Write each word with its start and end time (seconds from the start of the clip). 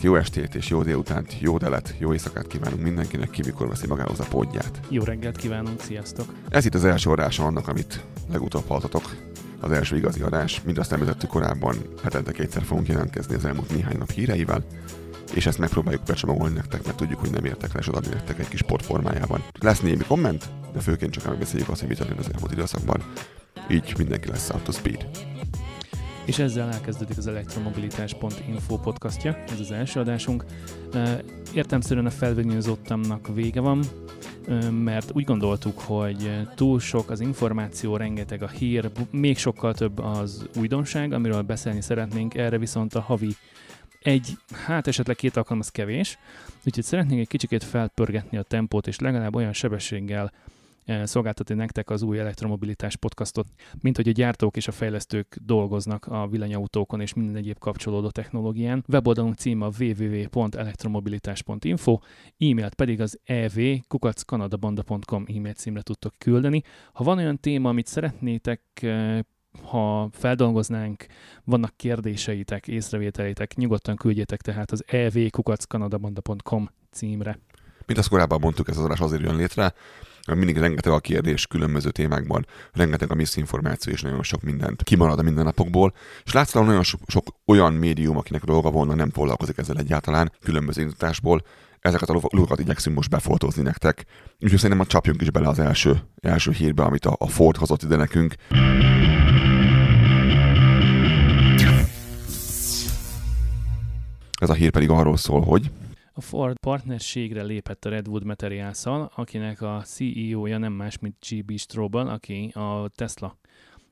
Jó 0.00 0.14
reggelt, 0.14 0.24
jó 0.34 0.40
estét 0.40 0.54
és 0.54 0.68
jó 0.68 0.82
délutánt, 0.82 1.40
jó 1.40 1.58
delet, 1.58 1.94
jó 1.98 2.12
éjszakát 2.12 2.46
kívánunk 2.46 2.82
mindenkinek, 2.82 3.30
ki 3.30 3.42
mikor 3.44 3.68
veszi 3.68 3.86
magához 3.86 4.20
a 4.20 4.24
podját. 4.30 4.80
Jó 4.88 5.02
reggelt 5.02 5.36
kívánunk, 5.36 5.80
sziasztok! 5.80 6.26
Ez 6.48 6.64
itt 6.64 6.74
az 6.74 6.84
első 6.84 7.10
adása 7.10 7.44
annak, 7.44 7.68
amit 7.68 8.04
legutóbb 8.30 8.66
haltatok. 8.68 9.14
Az 9.60 9.70
első 9.70 9.96
igazi 9.96 10.20
adás, 10.20 10.62
mint 10.64 10.78
azt 10.78 10.92
említettük 10.92 11.30
korábban, 11.30 11.76
hetente 12.02 12.32
kétszer 12.32 12.62
fogunk 12.62 12.88
jelentkezni 12.88 13.34
az 13.34 13.44
elmúlt 13.44 13.74
néhány 13.74 13.98
nap 13.98 14.10
híreivel, 14.10 14.64
és 15.34 15.46
ezt 15.46 15.58
megpróbáljuk 15.58 16.02
becsomagolni 16.02 16.54
nektek, 16.54 16.84
mert 16.84 16.96
tudjuk, 16.96 17.20
hogy 17.20 17.30
nem 17.30 17.44
értek 17.44 17.70
és 17.78 17.86
adni 17.86 18.08
nektek 18.08 18.38
egy 18.38 18.48
kis 18.48 18.60
sportformájában. 18.60 19.42
Lesz 19.60 19.80
némi 19.80 20.04
komment, 20.04 20.44
de 20.72 20.80
főként 20.80 21.12
csak 21.12 21.26
megbeszéljük 21.26 21.68
azt, 21.68 21.80
hogy 21.80 21.96
történt 21.96 22.18
az 22.18 22.30
elmúlt 22.34 22.52
időszakban. 22.52 23.02
Így 23.68 23.94
mindenki 23.98 24.28
lesz 24.28 24.50
up 24.50 24.62
to 24.62 24.72
speed. 24.72 25.06
És 26.24 26.38
ezzel 26.38 26.72
elkezdődik 26.72 27.18
az 27.18 27.26
elektromobilitás.info 27.26 28.78
podcastja, 28.78 29.36
ez 29.52 29.60
az 29.60 29.70
első 29.70 30.00
adásunk. 30.00 30.44
Értemszerűen 31.54 32.06
a 32.06 32.10
felvényőzottamnak 32.10 33.34
vége 33.34 33.60
van, 33.60 33.84
mert 34.70 35.10
úgy 35.12 35.24
gondoltuk, 35.24 35.78
hogy 35.78 36.46
túl 36.54 36.80
sok 36.80 37.10
az 37.10 37.20
információ, 37.20 37.96
rengeteg 37.96 38.42
a 38.42 38.48
hír, 38.48 38.90
még 39.10 39.38
sokkal 39.38 39.74
több 39.74 39.98
az 39.98 40.48
újdonság, 40.56 41.12
amiről 41.12 41.42
beszélni 41.42 41.80
szeretnénk, 41.80 42.34
erre 42.34 42.58
viszont 42.58 42.94
a 42.94 43.00
havi 43.00 43.36
egy, 44.02 44.38
hát 44.66 44.86
esetleg 44.86 45.16
két 45.16 45.36
alkalom 45.36 45.58
az 45.58 45.68
kevés, 45.68 46.18
úgyhogy 46.64 46.84
szeretnénk 46.84 47.20
egy 47.20 47.28
kicsikét 47.28 47.64
felpörgetni 47.64 48.38
a 48.38 48.42
tempót, 48.42 48.86
és 48.86 48.98
legalább 48.98 49.34
olyan 49.34 49.52
sebességgel 49.52 50.32
szolgáltatni 51.04 51.54
nektek 51.54 51.90
az 51.90 52.02
új 52.02 52.18
elektromobilitás 52.18 52.96
podcastot, 52.96 53.46
mint 53.80 53.96
hogy 53.96 54.08
a 54.08 54.12
gyártók 54.12 54.56
és 54.56 54.68
a 54.68 54.72
fejlesztők 54.72 55.36
dolgoznak 55.42 56.06
a 56.06 56.26
villanyautókon 56.26 57.00
és 57.00 57.14
minden 57.14 57.36
egyéb 57.36 57.58
kapcsolódó 57.58 58.10
technológián. 58.10 58.84
Weboldalunk 58.88 59.34
címe 59.34 59.68
www.elektromobilitás.info, 59.78 61.98
e-mailt 62.38 62.74
pedig 62.74 63.00
az 63.00 63.18
ev.kukackanadabanda.com 63.24 65.24
e-mail 65.36 65.54
címre 65.54 65.82
tudtok 65.82 66.14
küldeni. 66.18 66.62
Ha 66.92 67.04
van 67.04 67.18
olyan 67.18 67.40
téma, 67.40 67.68
amit 67.68 67.86
szeretnétek 67.86 68.60
eh, 68.80 69.18
ha 69.62 70.08
feldolgoznánk, 70.12 71.06
vannak 71.44 71.76
kérdéseitek, 71.76 72.68
észrevételeitek, 72.68 73.54
nyugodtan 73.54 73.96
küldjétek 73.96 74.40
tehát 74.40 74.70
az 74.70 74.84
evkukackanadabanda.com 74.86 76.70
címre. 76.90 77.38
Mint 77.86 77.98
azt 77.98 78.08
korábban 78.08 78.40
mondtuk, 78.40 78.68
ez 78.68 78.76
az 78.76 78.84
adás 78.84 79.00
azért 79.00 79.22
jön 79.22 79.36
létre, 79.36 79.72
mindig 80.26 80.56
rengeteg 80.56 80.92
a 80.92 80.98
kérdés 80.98 81.46
különböző 81.46 81.90
témákban, 81.90 82.46
rengeteg 82.72 83.10
a 83.10 83.14
miszinformáció 83.14 83.92
és 83.92 84.02
nagyon 84.02 84.22
sok 84.22 84.42
mindent 84.42 84.82
kimarad 84.82 85.18
a 85.18 85.22
mindennapokból, 85.22 85.94
és 86.24 86.32
látszólag 86.32 86.68
nagyon 86.68 86.82
sok, 86.82 87.00
sok 87.06 87.24
olyan 87.46 87.72
médium, 87.72 88.16
akinek 88.16 88.44
dolga 88.44 88.70
volna, 88.70 88.94
nem 88.94 89.10
foglalkozik 89.10 89.58
ezzel 89.58 89.78
egyáltalán, 89.78 90.32
különböző 90.42 90.80
indításból, 90.80 91.42
ezeket 91.80 92.08
a 92.08 92.20
lukat 92.30 92.60
igyekszünk 92.60 92.96
most 92.96 93.10
befoltozni 93.10 93.62
nektek. 93.62 94.04
Úgyhogy 94.40 94.58
szerintem 94.58 94.86
csapjunk 94.86 95.20
is 95.20 95.30
bele 95.30 95.48
az 95.48 95.58
első, 95.58 96.00
első 96.20 96.50
hírbe, 96.50 96.82
amit 96.82 97.06
a, 97.06 97.16
a 97.18 97.28
Ford 97.28 97.56
hozott 97.56 97.82
ide 97.82 97.96
nekünk. 97.96 98.34
Ez 104.40 104.50
a 104.50 104.54
hír 104.54 104.70
pedig 104.70 104.90
arról 104.90 105.16
szól, 105.16 105.40
hogy 105.40 105.70
a 106.16 106.20
Ford 106.20 106.58
partnerségre 106.58 107.42
lépett 107.42 107.84
a 107.84 107.88
Redwood 107.88 108.24
materials 108.24 108.84
akinek 109.14 109.62
a 109.62 109.82
CEO-ja 109.84 110.58
nem 110.58 110.72
más, 110.72 110.98
mint 110.98 111.16
G.B. 111.28 111.58
Strobel, 111.58 112.08
aki 112.08 112.48
a 112.54 112.88
Tesla 112.94 113.38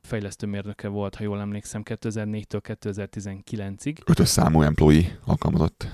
fejlesztő 0.02 0.46
mérnöke 0.46 0.88
volt, 0.88 1.14
ha 1.14 1.22
jól 1.22 1.40
emlékszem, 1.40 1.82
2004-től 1.84 2.76
2019-ig. 2.82 3.96
Ötös 4.06 4.28
számú 4.28 4.62
employee 4.62 5.18
alkalmazott. 5.24 5.86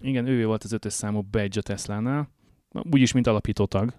Igen, 0.00 0.26
ő 0.26 0.46
volt 0.46 0.64
az 0.64 0.72
ötös 0.72 0.92
számú 0.92 1.22
badge 1.22 1.58
a 1.58 1.62
Tesla-nál, 1.62 2.30
úgyis, 2.90 3.12
mint 3.12 3.26
alapító 3.26 3.66
tag. 3.66 3.94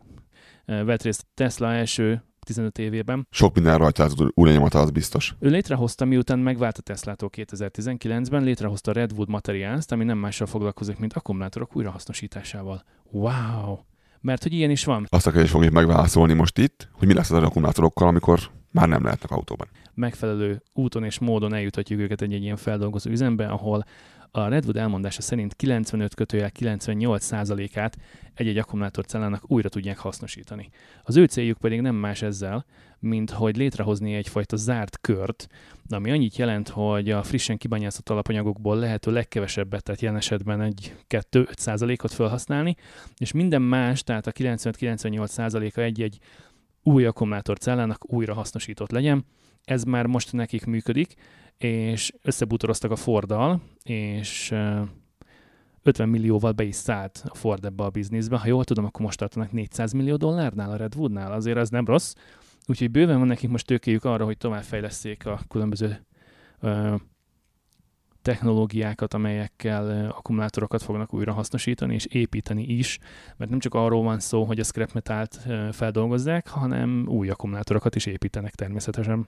Vett 0.66 1.02
részt 1.02 1.26
Tesla 1.34 1.74
első 1.74 2.24
15 2.50 2.78
évében. 2.78 3.28
Sok 3.32 3.54
minden 3.54 3.78
rajta 3.78 4.04
az 4.04 4.16
újlenyomata, 4.34 4.80
az 4.80 4.90
biztos. 4.90 5.36
Ő 5.40 5.50
létrehozta, 5.50 6.06
miután 6.06 6.40
megvált 6.40 6.78
a 6.78 6.82
Tesla-tól 6.82 7.30
2019-ben, 7.34 8.44
létrehozta 8.44 8.92
a 8.92 8.94
Redwood 8.94 9.30
materials 9.30 9.86
ami 9.88 10.04
nem 10.04 10.18
mással 10.18 10.48
foglalkozik, 10.48 10.98
mint 10.98 11.14
akkumulátorok 11.14 11.76
újrahasznosításával. 11.76 12.84
Wow! 13.12 13.78
Mert 14.22 14.44
hogy 14.44 14.54
ilyen 14.54 14.70
is 14.70 14.86
van. 14.86 15.06
Azt 15.10 15.28
a 15.28 15.32
kérdést 15.32 15.54
fogjuk 15.54 15.74
megválaszolni 15.74 16.34
most 16.34 16.58
itt, 16.58 16.90
hogy 16.92 17.08
mi 17.08 17.14
lesz 17.14 17.32
az 17.32 17.44
akkumulátorokkal, 17.44 18.08
amikor 18.08 18.40
már 18.72 18.88
nem 18.88 19.04
lehetnek 19.04 19.32
autóban. 19.32 19.68
Megfelelő 19.94 20.62
úton 20.74 21.04
és 21.04 21.20
módon 21.20 21.54
eljutatjuk 21.54 22.00
őket 22.00 22.22
egy, 22.22 22.34
egy 22.34 22.44
ilyen 22.44 22.58
feldolgozó 22.58 23.10
üzembe, 23.10 23.48
ahol 23.48 23.86
a 24.32 24.48
Redwood 24.48 24.78
elmondása 24.78 25.22
szerint 25.22 25.56
95 25.56 26.16
kötőjel 26.16 26.52
98 26.52 27.24
százalékát 27.24 27.98
egy-egy 28.34 28.58
akkumulátorcellának 28.58 29.52
újra 29.52 29.70
tudják 29.70 29.98
hasznosítani. 29.98 30.70
Az 31.04 31.18
ő 31.18 31.26
céljuk 31.26 31.58
pedig 31.58 31.82
nem 31.82 31.96
más 31.96 32.22
ezzel, 32.22 32.66
mint 33.00 33.30
hogy 33.32 33.58
létrehozni 33.58 34.14
egyfajta 34.14 34.56
zárt 34.56 34.98
kört, 35.02 35.48
ami 35.90 36.12
annyit 36.12 36.38
jelent, 36.38 36.70
hogy 36.70 37.10
a 37.10 37.24
frissen 37.24 37.58
kibányászott 37.58 38.10
alapanyagokból 38.10 38.78
lehető 38.78 39.12
legkevesebbet, 39.12 39.84
tehát 39.84 40.02
jelen 40.02 40.18
esetben 40.18 40.62
egy 40.62 40.96
2-5 41.10 41.58
százalékot 41.58 42.12
felhasználni, 42.12 42.76
és 43.18 43.32
minden 43.32 43.62
más, 43.62 44.04
tehát 44.04 44.28
a 44.28 44.32
95-98 44.32 45.28
százaléka 45.28 45.82
egy-egy 45.82 46.20
új 46.84 47.06
akkumulátorcellának 47.06 48.14
újra 48.14 48.34
hasznosított 48.34 48.92
legyen. 48.92 49.26
Ez 49.70 49.84
már 49.84 50.06
most 50.06 50.34
nekik 50.34 50.66
működik, 50.66 51.14
és 51.58 52.14
összebútoroztak 52.22 52.92
a 52.92 52.96
Forddal, 52.96 53.62
és 53.84 54.56
50 55.84 56.10
millióval 56.10 56.52
be 56.52 56.64
is 56.64 56.76
szállt 56.76 57.24
a 57.28 57.36
Ford 57.36 57.66
ebbe 57.66 57.84
a 57.84 57.90
bizniszbe. 57.90 58.38
Ha 58.38 58.48
jól 58.48 58.64
tudom, 58.64 58.86
akkor 58.86 59.02
most 59.02 59.18
tartanak 59.18 59.52
400 59.52 59.92
millió 59.92 60.16
dollárnál 60.16 60.72
a 60.72 60.76
Redwoodnál, 60.76 61.32
azért 61.32 61.58
az 61.58 61.70
nem 61.70 61.86
rossz. 61.86 62.14
Úgyhogy 62.68 62.92
bőven 62.92 63.18
van 63.18 63.28
nekik 63.28 63.50
most 63.50 63.66
tőkéjük 63.66 64.04
arra, 64.04 64.26
hogy 64.26 64.38
továbbfejleszték 64.38 65.26
a 65.26 65.40
különböző 65.48 66.06
ö, 66.60 66.96
technológiákat, 68.22 69.14
amelyekkel 69.14 70.10
akkumulátorokat 70.10 70.82
fognak 70.82 71.14
újra 71.14 71.34
hasznosítani 71.34 71.94
és 71.94 72.06
építeni 72.06 72.64
is, 72.64 73.00
mert 73.38 73.50
nem 73.50 73.60
csak 73.60 73.74
arról 73.74 74.04
van 74.04 74.20
szó, 74.20 74.44
hogy 74.44 74.60
a 74.60 74.64
scrap 74.64 74.92
metált 74.92 75.40
feldolgozzák, 75.72 76.48
hanem 76.48 77.06
új 77.08 77.30
akkumulátorokat 77.30 77.96
is 77.96 78.06
építenek 78.06 78.56
természetesen. 78.56 79.28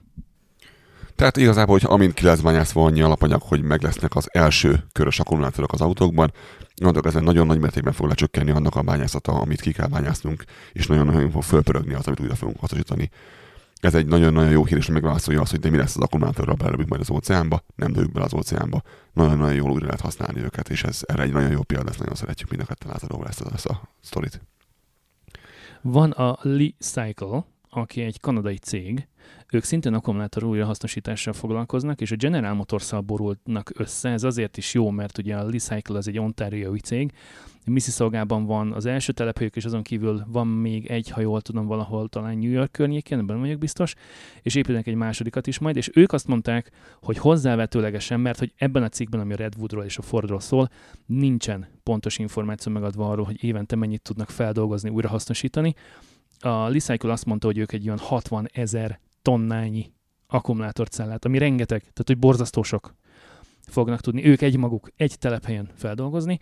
Tehát 1.16 1.36
igazából, 1.36 1.78
hogy 1.78 1.90
amint 1.90 2.14
ki 2.14 2.24
lesz 2.24 2.40
bányászva 2.40 2.84
annyi 2.84 3.02
alapanyag, 3.02 3.42
hogy 3.42 3.62
meg 3.62 3.82
lesznek 3.82 4.14
az 4.14 4.28
első 4.32 4.84
körös 4.92 5.18
akkumulátorok 5.18 5.72
az 5.72 5.80
autókban, 5.80 6.32
onnantól 6.80 7.10
ezen 7.10 7.24
nagyon 7.24 7.46
nagy 7.46 7.60
mértékben 7.60 7.92
fog 7.92 8.08
lecsökkenni 8.08 8.50
annak 8.50 8.76
a 8.76 8.82
bányászata, 8.82 9.32
amit 9.32 9.60
ki 9.60 9.72
kell 9.72 9.86
bányásznunk, 9.86 10.44
és 10.72 10.86
nagyon-nagyon 10.86 11.30
fog 11.30 11.42
fölpörögni 11.42 11.94
az, 11.94 12.06
amit 12.06 12.20
újra 12.20 12.34
fogunk 12.34 12.60
hasznosítani. 12.60 13.10
Ez 13.80 13.94
egy 13.94 14.06
nagyon-nagyon 14.06 14.50
jó 14.50 14.64
hír, 14.64 14.76
és 14.76 14.86
megválaszolja 14.86 15.40
azt, 15.40 15.50
hogy 15.50 15.60
de 15.60 15.70
mi 15.70 15.76
lesz 15.76 15.96
az 15.96 16.02
akkumulátorral, 16.02 16.54
belerőjük 16.54 16.88
majd 16.88 17.00
az 17.00 17.10
óceánba, 17.10 17.64
nem 17.74 17.92
dőjük 17.92 18.12
bele 18.12 18.24
az 18.24 18.34
óceánba. 18.34 18.82
Nagyon-nagyon 19.12 19.54
jól 19.54 19.70
újra 19.70 19.84
lehet 19.84 20.00
használni 20.00 20.40
őket, 20.40 20.68
és 20.68 20.82
ez 20.82 21.00
erre 21.06 21.22
egy 21.22 21.32
nagyon 21.32 21.50
jó 21.50 21.62
példa 21.62 21.84
lesz, 21.84 21.96
nagyon 21.96 22.14
szeretjük 22.14 22.50
mind 22.50 22.62
a 22.62 22.64
ketten 22.64 22.90
átadóval 22.90 23.28
ezt, 23.28 23.44
ezt 23.54 23.66
a 23.66 23.80
sztorit. 24.00 24.40
Van 25.80 26.10
a 26.10 26.38
Lee 26.42 26.74
Cycle, 26.78 27.44
aki 27.70 28.00
egy 28.02 28.20
kanadai 28.20 28.56
cég, 28.56 29.08
ők 29.52 29.64
szintén 29.64 29.94
akkumulátor 29.94 30.44
újrahasznosítással 30.44 31.32
foglalkoznak, 31.32 32.00
és 32.00 32.10
a 32.10 32.16
General 32.16 32.54
Motors-szal 32.54 33.00
borulnak 33.00 33.70
össze. 33.74 34.08
Ez 34.08 34.22
azért 34.22 34.56
is 34.56 34.74
jó, 34.74 34.90
mert 34.90 35.18
ugye 35.18 35.36
a 35.36 35.50
Recycle 35.50 35.96
az 35.96 36.08
egy 36.08 36.18
ontáriói 36.18 36.80
cég, 36.80 37.12
Mississauga-ban 37.66 38.44
van 38.46 38.72
az 38.72 38.86
első 38.86 39.12
telephelyük, 39.12 39.56
és 39.56 39.64
azon 39.64 39.82
kívül 39.82 40.24
van 40.26 40.46
még 40.46 40.86
egy, 40.86 41.10
ha 41.10 41.20
jól 41.20 41.40
tudom, 41.40 41.66
valahol 41.66 42.08
talán 42.08 42.38
New 42.38 42.50
York 42.50 42.72
környékén, 42.72 43.18
ebben 43.18 43.40
vagyok 43.40 43.58
biztos, 43.58 43.94
és 44.42 44.54
építenek 44.54 44.86
egy 44.86 44.94
másodikat 44.94 45.46
is 45.46 45.58
majd, 45.58 45.76
és 45.76 45.90
ők 45.94 46.12
azt 46.12 46.26
mondták, 46.26 46.70
hogy 47.02 47.18
hozzávetőlegesen, 47.18 48.20
mert 48.20 48.38
hogy 48.38 48.52
ebben 48.56 48.82
a 48.82 48.88
cikkben, 48.88 49.20
ami 49.20 49.32
a 49.32 49.36
Redwoodról 49.36 49.84
és 49.84 49.98
a 49.98 50.02
Fordról 50.02 50.40
szól, 50.40 50.70
nincsen 51.06 51.66
pontos 51.82 52.18
információ 52.18 52.72
megadva 52.72 53.10
arról, 53.10 53.24
hogy 53.24 53.44
évente 53.44 53.76
mennyit 53.76 54.02
tudnak 54.02 54.30
feldolgozni, 54.30 54.90
újrahasznosítani. 54.90 55.74
A 56.40 56.68
Recycle 56.68 57.12
azt 57.12 57.24
mondta, 57.24 57.46
hogy 57.46 57.58
ők 57.58 57.72
egy 57.72 57.86
olyan 57.86 57.98
60 57.98 58.48
ezer 58.52 59.00
tonnányi 59.22 59.92
akkumulátorcellát, 60.26 61.24
ami 61.24 61.38
rengeteg, 61.38 61.80
tehát 61.80 62.04
hogy 62.06 62.18
borzasztó 62.18 62.62
sok 62.62 62.94
fognak 63.68 64.00
tudni 64.00 64.26
ők 64.26 64.42
egymaguk 64.42 64.88
egy 64.96 65.18
telephelyen 65.18 65.68
feldolgozni. 65.76 66.40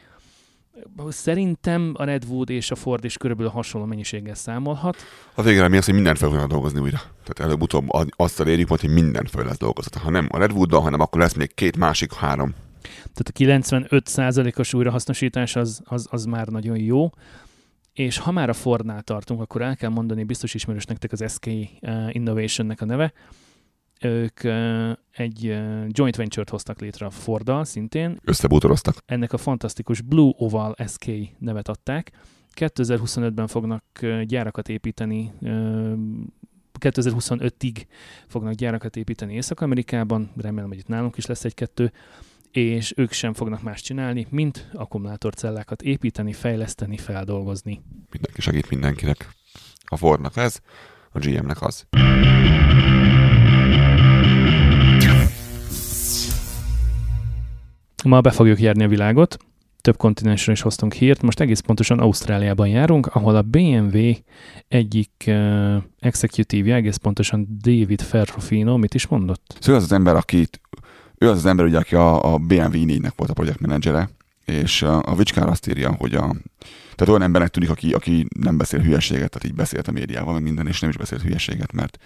Szerintem 1.09 1.95
a 1.97 2.05
Redwood 2.05 2.51
és 2.51 2.71
a 2.71 2.75
Ford 2.75 3.05
is 3.05 3.17
körülbelül 3.17 3.51
hasonló 3.51 3.87
mennyiséggel 3.87 4.35
számolhat. 4.35 4.97
A 5.35 5.43
végre 5.43 5.69
mi 5.69 5.77
az, 5.77 5.85
hogy 5.85 5.95
mindent 5.95 6.19
fel 6.19 6.29
fognak 6.29 6.49
dolgozni 6.49 6.81
újra. 6.81 6.99
Tehát 6.99 7.41
előbb-utóbb 7.41 7.87
azt 8.17 8.41
elérjük 8.41 8.69
majd, 8.69 8.81
hogy 8.81 8.93
minden 8.93 9.27
fel 9.27 9.45
lesz 9.45 9.59
dolgozva. 9.59 10.01
Ha 10.01 10.11
nem 10.11 10.29
a 10.31 10.39
redwood 10.39 10.73
hanem 10.73 11.01
akkor 11.01 11.21
lesz 11.21 11.35
még 11.35 11.55
két 11.55 11.77
másik, 11.77 12.13
három. 12.13 12.55
Tehát 13.15 13.59
a 13.61 13.65
95%-os 13.67 14.75
újrahasznosítás 14.75 15.57
az, 15.57 15.83
az, 15.85 16.07
az 16.11 16.25
már 16.25 16.47
nagyon 16.47 16.79
jó. 16.79 17.11
És 18.01 18.19
ha 18.19 18.31
már 18.31 18.49
a 18.49 18.53
Fordnál 18.53 19.03
tartunk, 19.03 19.41
akkor 19.41 19.63
el 19.63 19.77
kell 19.77 19.91
mondani, 19.91 20.25
biztos 20.25 20.55
ismerős 20.55 20.85
nektek 20.85 21.13
az 21.13 21.33
SK 21.33 21.47
eh, 21.47 22.15
Innovation-nek 22.15 22.81
a 22.81 22.85
neve. 22.85 23.13
ők 24.01 24.41
egy 25.11 25.43
joint 25.87 26.17
venture-t 26.17 26.49
hoztak 26.49 26.81
létre 26.81 27.07
a 27.07 27.11
Forddal 27.11 27.65
szintén. 27.65 28.19
Összebútoroztak. 28.25 28.97
Ennek 29.07 29.33
a 29.33 29.37
fantasztikus 29.37 30.01
Blue 30.01 30.33
Oval 30.37 30.77
SK 30.87 31.07
nevet 31.39 31.69
adták. 31.69 32.11
2025-ben 32.57 33.47
fognak 33.47 33.85
gyárakat 34.25 34.69
építeni 34.69 35.33
2025-ig 36.81 37.85
fognak 38.27 38.53
gyárakat 38.53 38.97
építeni 38.97 39.35
Észak-Amerikában, 39.35 40.31
remélem, 40.37 40.69
hogy 40.69 40.79
itt 40.79 40.89
nálunk 40.89 41.17
is 41.17 41.27
lesz 41.27 41.45
egy-kettő, 41.45 41.93
és 42.51 42.93
ők 42.97 43.13
sem 43.13 43.33
fognak 43.33 43.63
más 43.63 43.81
csinálni, 43.81 44.27
mint 44.31 44.69
akkumulátorcellákat 44.73 45.83
építeni, 45.83 46.33
fejleszteni, 46.33 46.97
feldolgozni. 46.97 47.83
Mindenki 48.11 48.41
segít 48.41 48.71
mindenkinek. 48.71 49.29
A 49.85 49.97
Fordnak 49.97 50.37
ez, 50.37 50.61
a 51.13 51.19
GM-nek 51.19 51.63
az. 51.63 51.87
Ma 58.05 58.21
be 58.21 58.31
fogjuk 58.31 58.61
járni 58.61 58.85
a 58.85 58.89
világot, 58.89 59.37
több 59.81 59.97
kontinensről 59.97 60.55
is 60.55 60.61
hoztunk 60.61 60.93
hírt, 60.93 61.23
most 61.23 61.41
egész 61.41 61.61
pontosan 61.61 61.99
Ausztráliában 61.99 62.69
járunk, 62.69 63.07
ahol 63.07 63.37
a 63.37 63.43
BMW 63.43 64.13
egyik 64.69 65.25
uh, 65.27 65.77
executive 65.99 66.75
egész 66.75 66.97
pontosan 66.97 67.59
David 67.63 68.01
Ferrofino, 68.01 68.77
mit 68.77 68.95
is 68.95 69.07
mondott? 69.07 69.57
Szóval 69.61 69.81
az 69.81 69.87
az 69.87 69.93
ember, 69.93 70.17
akit, 70.17 70.61
ő 71.23 71.29
az 71.29 71.37
az 71.37 71.47
ember, 71.47 71.65
ugye, 71.65 71.79
aki 71.79 71.95
a, 71.95 72.33
a 72.33 72.39
BMW 72.39 72.85
4-nek 72.87 73.13
volt 73.17 73.31
a 73.31 73.35
projektmenedzsere, 73.35 74.11
és 74.45 74.83
a, 74.83 75.15
Vicskár 75.17 75.49
azt 75.49 75.69
írja, 75.69 75.95
hogy 75.99 76.15
a, 76.15 76.35
tehát 76.95 77.09
olyan 77.09 77.23
embernek 77.23 77.51
tűnik, 77.51 77.71
aki, 77.71 77.93
aki 77.93 78.27
nem 78.37 78.57
beszél 78.57 78.81
hülyeséget, 78.81 79.31
tehát 79.31 79.49
így 79.49 79.55
beszélt 79.55 79.89
a 79.89 79.93
médiával, 79.93 80.33
meg 80.33 80.43
minden, 80.43 80.67
és 80.67 80.81
nem 80.81 80.91
is 80.91 80.97
beszélt 80.97 81.23
hülyeséget, 81.23 81.73
mert 81.73 81.99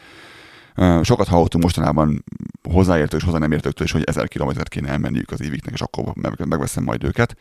Sokat 1.02 1.28
hallottunk 1.28 1.64
mostanában 1.64 2.24
hozzáértő 2.62 3.16
és 3.16 3.22
hozzá 3.22 3.38
nem 3.38 3.52
értőktől 3.52 3.86
is, 3.86 3.92
hogy 3.92 4.02
1000 4.04 4.28
kilométert 4.28 4.68
kéne 4.68 4.88
elmenniük 4.88 5.30
az 5.30 5.42
éviknek, 5.42 5.74
és 5.74 5.80
akkor 5.80 6.12
megveszem 6.44 6.84
majd 6.84 7.04
őket. 7.04 7.36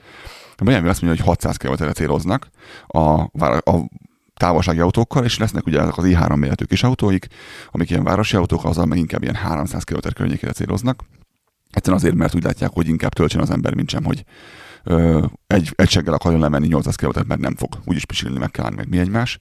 A 0.57 0.63
BMW 0.63 0.87
azt 0.87 1.01
mondja, 1.01 1.09
hogy 1.09 1.19
600 1.19 1.57
kilométerre 1.57 1.91
céloznak 1.91 2.47
a, 2.87 3.21
a 3.71 3.89
távolsági 4.33 4.79
autókkal, 4.79 5.23
és 5.23 5.37
lesznek 5.37 5.65
ugye 5.65 5.79
ezek 5.79 5.97
az 5.97 6.03
i3 6.07 6.35
méretű 6.35 6.65
kis 6.65 6.83
autóik, 6.83 7.27
amik 7.71 7.89
ilyen 7.89 8.03
városi 8.03 8.35
autók, 8.35 8.65
azzal 8.65 8.85
meg 8.85 8.97
inkább 8.97 9.21
ilyen 9.21 9.35
300 9.35 9.83
km 9.83 10.07
környékére 10.15 10.51
céloznak. 10.51 11.03
Egyszerűen 11.73 12.01
azért, 12.01 12.15
mert 12.15 12.35
úgy 12.35 12.43
látják, 12.43 12.71
hogy 12.73 12.87
inkább 12.87 13.13
töltsön 13.13 13.41
az 13.41 13.49
ember, 13.49 13.73
mint 13.73 13.89
sem, 13.89 14.03
hogy 14.03 14.23
ö, 14.83 15.25
egy, 15.47 15.71
egy 15.75 15.89
seggel 15.89 16.13
akarjon 16.13 16.41
lemenni 16.41 16.67
800 16.67 16.95
km, 16.95 17.19
mert 17.27 17.41
nem 17.41 17.55
fog 17.55 17.69
úgyis 17.85 18.05
pisilni, 18.05 18.37
meg 18.37 18.51
kell 18.51 18.69
meg 18.69 18.89
mi 18.89 18.97
egymás. 18.97 19.39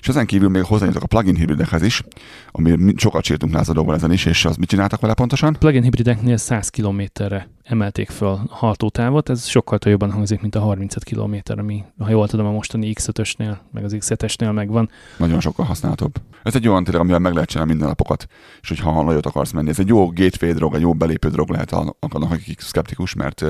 És 0.00 0.08
ezen 0.08 0.26
kívül 0.26 0.48
még 0.48 0.62
hozzányúltak 0.62 1.02
a 1.02 1.06
plugin 1.06 1.34
hibridekhez 1.34 1.82
is, 1.82 2.02
ami 2.50 2.94
sokat 2.96 3.24
sértünk 3.24 3.52
lázadóval 3.52 3.94
ezen 3.94 4.12
is, 4.12 4.24
és 4.24 4.44
az 4.44 4.56
mit 4.56 4.68
csináltak 4.68 5.00
vele 5.00 5.14
pontosan? 5.14 5.56
Plugin 5.58 5.82
hibrideknél 5.82 6.36
100 6.36 6.68
kilométerre 6.68 7.48
emelték 7.62 8.10
föl 8.10 8.28
a 8.28 8.44
hatótávot, 8.48 9.28
ez 9.28 9.46
sokkal 9.46 9.78
jobban 9.82 10.12
hangzik, 10.12 10.40
mint 10.40 10.54
a 10.54 10.60
35 10.60 11.04
km, 11.04 11.36
ami, 11.58 11.84
ha 11.98 12.10
jól 12.10 12.28
tudom, 12.28 12.46
a 12.46 12.50
mostani 12.50 12.92
X5-ösnél, 12.94 13.56
meg 13.72 13.84
az 13.84 13.96
X7-esnél 13.98 14.52
megvan. 14.52 14.90
Nagyon 15.16 15.40
sokkal 15.40 15.66
használhatóbb. 15.66 16.14
Ez 16.42 16.54
egy 16.54 16.68
olyan 16.68 16.84
tényleg, 16.84 17.02
amivel 17.02 17.20
meg 17.20 17.32
lehet 17.32 17.48
csinálni 17.48 17.70
minden 17.70 17.88
napokat, 17.88 18.26
és 18.60 18.68
hogyha 18.68 19.02
nagyot 19.02 19.26
akarsz 19.26 19.50
menni. 19.50 19.68
Ez 19.68 19.78
egy 19.78 19.88
jó 19.88 20.06
gateway 20.06 20.52
drog, 20.52 20.74
egy 20.74 20.80
jó 20.80 20.94
belépő 20.94 21.28
drog 21.28 21.50
lehet 21.50 21.72
annak, 21.72 22.30
akik 22.30 22.60
szkeptikus, 22.60 23.14
mert 23.14 23.44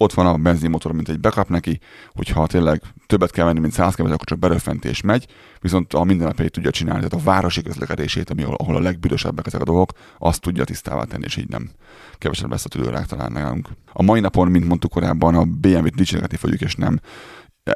ott 0.00 0.12
van 0.12 0.26
a 0.26 0.36
benzinmotor, 0.36 0.92
mint 0.92 1.08
egy 1.08 1.20
backup 1.20 1.48
neki, 1.48 1.80
hogyha 2.14 2.46
tényleg 2.46 2.82
többet 3.06 3.30
kell 3.30 3.44
menni, 3.44 3.58
mint 3.58 3.72
100 3.72 3.94
km, 3.94 4.04
akkor 4.04 4.24
csak 4.24 4.38
beröffentés 4.38 5.00
megy, 5.00 5.26
viszont 5.60 5.94
a 5.94 6.04
mindennapjait 6.04 6.52
tudja 6.52 6.70
csinálni, 6.70 7.06
tehát 7.06 7.26
a 7.26 7.30
városi 7.30 7.62
közlekedését, 7.62 8.30
ami, 8.30 8.42
ahol 8.42 8.76
a 8.76 8.80
legbüdösebbek 8.80 9.46
ezek 9.46 9.60
a 9.60 9.64
dolgok, 9.64 9.92
azt 10.18 10.40
tudja 10.40 10.64
tisztává 10.64 11.04
tenni, 11.04 11.24
és 11.24 11.36
így 11.36 11.48
nem 11.48 11.70
kevesebb 12.18 12.50
lesz 12.50 12.64
a 12.64 12.68
tüdőrák 12.68 13.06
talán 13.06 13.32
nálunk. 13.32 13.68
A 13.92 14.02
mai 14.02 14.20
napon, 14.20 14.48
mint 14.48 14.68
mondtuk 14.68 14.90
korábban, 14.90 15.34
a 15.34 15.44
BMW-t 15.44 15.94
dicséretni 15.94 16.36
fogjuk, 16.36 16.60
és 16.60 16.74
nem 16.74 17.00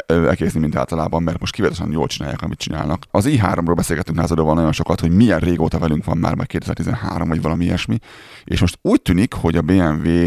elkészni, 0.06 0.60
mint 0.60 0.76
általában, 0.76 1.22
mert 1.22 1.40
most 1.40 1.52
kivételesen 1.54 1.92
jól 1.92 2.06
csinálják, 2.06 2.42
amit 2.42 2.58
csinálnak. 2.58 3.04
Az 3.10 3.26
i3-ról 3.28 3.72
beszélgettünk 3.76 4.18
Lázadóval 4.18 4.54
nagyon 4.54 4.72
sokat, 4.72 5.00
hogy 5.00 5.10
milyen 5.10 5.38
régóta 5.38 5.78
velünk 5.78 6.04
van 6.04 6.18
már, 6.18 6.34
már 6.34 6.46
2013 6.46 7.28
vagy 7.28 7.42
valami 7.42 7.64
ilyesmi, 7.64 7.98
és 8.44 8.60
most 8.60 8.78
úgy 8.82 9.02
tűnik, 9.02 9.34
hogy 9.34 9.56
a 9.56 9.62
BMW 9.62 10.26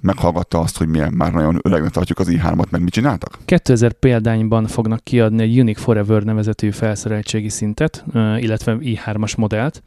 meghallgatta 0.00 0.58
azt, 0.58 0.78
hogy 0.78 0.88
milyen 0.88 1.12
már 1.12 1.32
nagyon 1.32 1.58
öregnek 1.62 1.90
tartjuk 1.90 2.18
az 2.18 2.28
i3-at, 2.30 2.70
meg 2.70 2.82
mit 2.82 2.92
csináltak? 2.92 3.38
2000 3.44 3.92
példányban 3.92 4.66
fognak 4.66 5.04
kiadni 5.04 5.42
egy 5.42 5.58
Unique 5.58 5.82
Forever 5.82 6.22
nevezetű 6.22 6.70
felszereltségi 6.70 7.48
szintet, 7.48 8.04
illetve 8.14 8.76
i3-as 8.80 9.36
modellt. 9.36 9.82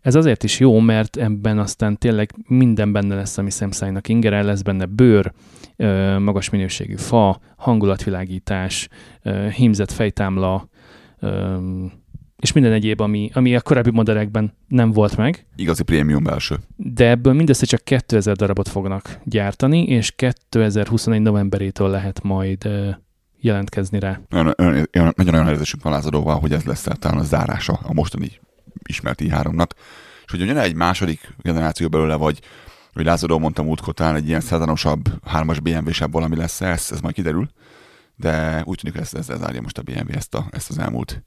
Ez 0.00 0.14
azért 0.14 0.44
is 0.44 0.60
jó, 0.60 0.78
mert 0.80 1.16
ebben 1.16 1.58
aztán 1.58 1.98
tényleg 1.98 2.34
minden 2.46 2.92
benne 2.92 3.14
lesz, 3.14 3.38
ami 3.38 3.50
szemszájnak 3.50 4.08
ingere, 4.08 4.42
lesz 4.42 4.62
benne 4.62 4.86
bőr, 4.86 5.32
magas 6.18 6.50
minőségű 6.50 6.96
fa, 6.96 7.40
hangulatvilágítás, 7.56 8.88
hímzett 9.54 9.92
fejtámla, 9.92 10.68
és 12.42 12.52
minden 12.52 12.72
egyéb, 12.72 13.00
ami, 13.00 13.30
ami 13.34 13.56
a 13.56 13.60
korábbi 13.60 13.90
modellekben 13.90 14.52
nem 14.68 14.92
volt 14.92 15.16
meg. 15.16 15.46
Igazi 15.56 15.82
prémium 15.82 16.22
belső. 16.22 16.56
De 16.76 17.08
ebből 17.08 17.32
mindössze 17.32 17.66
csak 17.66 17.84
2000 17.84 18.36
darabot 18.36 18.68
fognak 18.68 19.18
gyártani, 19.24 19.82
és 19.82 20.10
2021 20.10 21.20
novemberétől 21.20 21.88
lehet 21.88 22.22
majd 22.22 22.68
jelentkezni 23.40 23.98
rá. 23.98 24.20
Nagyon, 24.28 24.54
nagyon 25.16 25.48
érzésünk 25.48 25.82
van 25.82 25.92
lázadóval, 25.92 26.38
hogy 26.38 26.52
ez 26.52 26.64
lesz 26.64 26.86
talán 26.98 27.18
a 27.18 27.22
zárása 27.22 27.72
a 27.82 27.92
mostani 27.92 28.30
ismert 28.88 29.20
i3-nak. 29.24 29.68
És 30.24 30.30
hogy 30.30 30.40
jön 30.40 30.56
egy 30.56 30.74
második 30.74 31.34
generáció 31.42 31.88
belőle, 31.88 32.14
vagy 32.14 32.40
hogy 32.92 33.04
Lázadó 33.04 33.38
mondta 33.38 33.62
múltkor 33.62 33.94
talán 33.94 34.14
egy 34.14 34.28
ilyen 34.28 34.40
szezanosabb, 34.40 35.24
hármas 35.24 35.60
BMW-sebb 35.60 36.12
valami 36.12 36.36
lesz 36.36 36.60
ez, 36.60 36.88
ez 36.90 37.00
majd 37.00 37.14
kiderül. 37.14 37.48
De 38.16 38.62
úgy 38.64 38.78
tűnik, 38.80 38.96
hogy 38.96 39.06
ez, 39.06 39.14
ez, 39.14 39.28
ez 39.28 39.38
zárja 39.38 39.60
most 39.60 39.78
a 39.78 39.82
BMW 39.82 40.12
ezt, 40.12 40.34
a, 40.34 40.46
ezt 40.50 40.70
az 40.70 40.78
elmúlt 40.78 41.22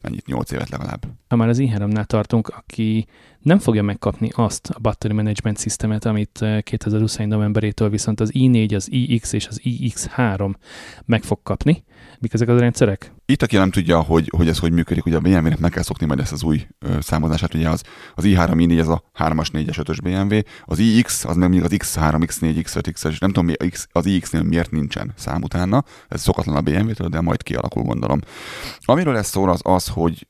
mennyit, 0.00 0.26
8 0.26 0.50
évet 0.50 0.68
legalább. 0.68 1.06
Ha 1.28 1.36
már 1.36 1.48
az 1.48 1.58
i3-nál 1.60 2.04
tartunk, 2.04 2.48
aki 2.48 3.06
nem 3.42 3.58
fogja 3.58 3.82
megkapni 3.82 4.30
azt 4.34 4.70
a 4.70 4.78
Battery 4.78 5.14
Management 5.14 5.60
Systemet, 5.60 6.04
amit 6.04 6.44
2021 6.62 7.26
eh, 7.26 7.36
novemberétől 7.36 7.88
viszont 7.88 8.20
az 8.20 8.30
i4, 8.32 8.74
az 8.74 8.88
iX 8.90 9.32
és 9.32 9.46
az 9.46 9.60
iX3 9.64 10.54
meg 11.04 11.22
fog 11.22 11.42
kapni. 11.42 11.84
Mik 12.20 12.32
ezek 12.32 12.48
az 12.48 12.58
rendszerek? 12.58 13.12
Itt, 13.26 13.42
aki 13.42 13.56
nem 13.56 13.70
tudja, 13.70 14.00
hogy, 14.00 14.32
hogy 14.36 14.48
ez 14.48 14.58
hogy 14.58 14.72
működik, 14.72 15.06
ugye 15.06 15.16
a 15.16 15.20
BMW-nek 15.20 15.58
meg 15.58 15.70
kell 15.70 15.82
szokni 15.82 16.06
majd 16.06 16.20
ezt 16.20 16.32
az 16.32 16.42
új 16.42 16.66
ö, 16.78 16.96
számozását, 17.00 17.54
ugye 17.54 17.68
az, 17.68 17.82
az 18.14 18.24
i3, 18.26 18.50
i4, 18.54 18.78
ez 18.78 18.88
a 18.88 19.02
3-as, 19.18 19.46
4-es, 19.52 19.82
5-ös 19.82 19.98
BMW, 20.02 20.38
az 20.64 20.78
iX, 20.78 21.24
az 21.24 21.36
meg 21.36 21.48
még 21.48 21.62
az 21.62 21.70
X3, 21.74 22.22
X4, 22.26 22.64
X5, 22.64 22.88
X, 22.92 23.04
és 23.04 23.18
nem 23.18 23.30
tudom, 23.30 23.44
mi 23.44 23.54
az 23.92 24.06
iX-nél 24.06 24.42
miért 24.42 24.70
nincsen 24.70 25.12
szám 25.16 25.42
utána, 25.42 25.84
ez 26.08 26.20
szokatlan 26.20 26.56
a 26.56 26.60
BMW-től, 26.60 27.08
de 27.08 27.20
majd 27.20 27.42
kialakul, 27.42 27.82
gondolom. 27.82 28.20
Amiről 28.80 29.16
ez 29.16 29.26
szól, 29.26 29.50
az 29.50 29.60
az, 29.62 29.88
hogy 29.88 30.26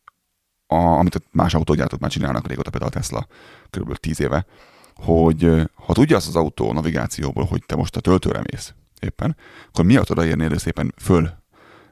a, 0.68 0.76
amit 0.76 1.22
más 1.30 1.54
autógyártók 1.54 2.00
már 2.00 2.10
csinálnak 2.10 2.46
régóta, 2.46 2.70
például 2.70 2.90
a 2.90 2.94
Tesla, 2.94 3.26
kb. 3.70 3.96
10 3.96 4.20
éve, 4.20 4.46
hogy 4.94 5.68
ha 5.74 5.92
tudja 5.92 6.16
azt 6.16 6.28
az 6.28 6.36
autó 6.36 6.72
navigációból, 6.72 7.44
hogy 7.44 7.62
te 7.66 7.76
most 7.76 7.96
a 7.96 8.00
töltőre 8.00 8.42
mész 8.52 8.74
éppen, 9.00 9.36
akkor 9.68 9.84
miatt 9.84 10.10
odaérni 10.10 10.44
elő 10.44 10.56
szépen 10.56 10.94
föl 10.96 11.30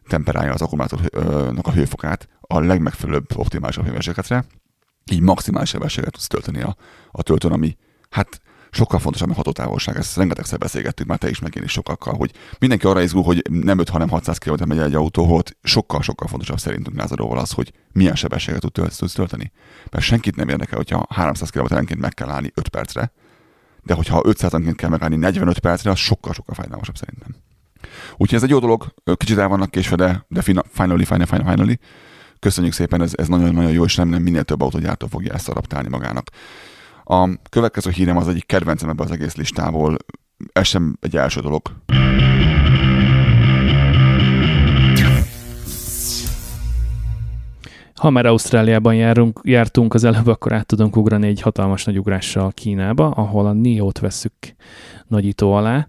temperálja 0.09 0.53
az 0.53 0.63
akkumulátornak 0.63 1.67
a 1.67 1.73
hőfokát 1.73 2.29
a 2.41 2.61
legmegfelelőbb 2.61 3.37
optimálisabb 3.37 3.85
hőmérsékletre, 3.85 4.45
így 5.11 5.21
maximális 5.21 5.69
sebességet 5.69 6.13
tudsz 6.13 6.27
tölteni 6.27 6.63
a, 6.63 6.77
a 7.11 7.23
töltőn, 7.23 7.53
ami 7.53 7.77
hát 8.11 8.41
sokkal 8.77 8.99
fontosabb, 8.99 9.31
a 9.31 9.35
hatótávolság. 9.35 9.97
Ezt 9.97 10.17
rengetegszer 10.17 10.59
beszélgettük 10.59 11.07
már 11.07 11.19
te 11.19 11.29
is, 11.29 11.39
meg 11.39 11.55
én 11.55 11.63
is 11.63 11.73
sokakkal, 11.73 12.15
hogy 12.15 12.31
mindenki 12.59 12.87
arra 12.87 13.03
izgul, 13.03 13.23
hogy 13.23 13.43
nem 13.51 13.79
5, 13.79 13.89
hanem 13.89 14.09
600 14.09 14.39
km 14.39 14.69
megy 14.69 14.79
egy 14.79 14.95
autó, 14.95 15.43
sokkal-sokkal 15.63 16.29
fontosabb 16.29 16.59
szerintünk 16.59 16.97
lázadóval 16.97 17.39
az, 17.39 17.51
hogy 17.51 17.73
milyen 17.93 18.15
sebességet 18.15 18.61
tudsz 18.97 19.15
tölteni. 19.15 19.53
Mert 19.91 20.05
senkit 20.05 20.37
nem 20.37 20.49
érdekel, 20.49 20.77
hogyha 20.77 21.07
300 21.11 21.51
km-enként 21.51 22.01
meg 22.01 22.15
kell 22.15 22.29
állni 22.29 22.51
5 22.55 22.69
percre, 22.69 23.13
de 23.83 23.95
hogyha 23.95 24.23
500-enként 24.25 24.75
kell 24.77 24.91
megállni 24.91 25.17
45 25.17 25.59
percre, 25.59 25.91
az 25.91 25.99
sokkal-sokkal 25.99 26.55
fájdalmasabb 26.55 26.97
szerintem. 26.97 27.35
Úgyhogy 28.17 28.35
ez 28.35 28.43
egy 28.43 28.51
jó 28.51 28.59
dolog, 28.59 28.95
kicsit 29.17 29.39
el 29.39 29.49
vannak 29.49 29.71
késve, 29.71 29.97
de, 29.97 30.25
de 30.29 30.43
finally, 30.43 30.65
finally, 30.73 31.05
finally, 31.05 31.51
finally. 31.51 31.79
Köszönjük 32.39 32.73
szépen, 32.73 33.03
ez, 33.03 33.13
ez 33.17 33.29
nagyon-nagyon 33.29 33.71
jó, 33.71 33.85
és 33.85 33.95
nem, 33.95 34.09
nem 34.09 34.23
minél 34.23 34.45
több 34.45 34.61
autógyártó 34.61 35.07
fogja 35.07 35.33
ezt 35.33 35.49
adaptálni 35.49 35.89
magának. 35.89 36.31
A 37.09 37.29
következő 37.51 37.91
hírem 37.91 38.17
az 38.17 38.29
egyik 38.29 38.47
kedvencem 38.47 38.89
ebbe 38.89 39.03
az 39.03 39.11
egész 39.11 39.37
listából, 39.37 39.97
ez 40.53 40.67
sem 40.67 40.97
egy 41.01 41.17
első 41.17 41.41
dolog. 41.41 41.63
Ha 47.95 48.11
már 48.11 48.27
Ausztráliában 48.27 48.95
járunk, 48.95 49.41
jártunk 49.43 49.95
az 49.95 50.05
előbb, 50.05 50.27
akkor 50.27 50.53
át 50.53 50.67
tudunk 50.67 50.97
ugrani 50.97 51.27
egy 51.27 51.41
hatalmas 51.41 51.85
nagy 51.85 51.99
ugrással 51.99 52.53
Kínába, 52.53 53.11
ahol 53.11 53.47
a 53.47 53.53
NIO-t 53.53 53.99
vesszük 53.99 54.35
nagyító 55.07 55.53
alá. 55.53 55.89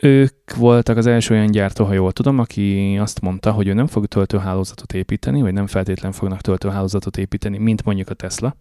Ők 0.00 0.56
voltak 0.56 0.96
az 0.96 1.06
első 1.06 1.34
olyan 1.34 1.50
gyártó, 1.50 1.84
ha 1.84 1.92
jól 1.92 2.12
tudom, 2.12 2.38
aki 2.38 2.96
azt 3.00 3.20
mondta, 3.20 3.52
hogy 3.52 3.66
ő 3.66 3.72
nem 3.72 3.86
fog 3.86 4.06
töltőhálózatot 4.06 4.92
építeni, 4.92 5.40
vagy 5.40 5.52
nem 5.52 5.66
feltétlen 5.66 6.12
fognak 6.12 6.40
töltőhálózatot 6.40 7.16
építeni, 7.16 7.58
mint 7.58 7.84
mondjuk 7.84 8.10
a 8.10 8.14
Tesla, 8.14 8.56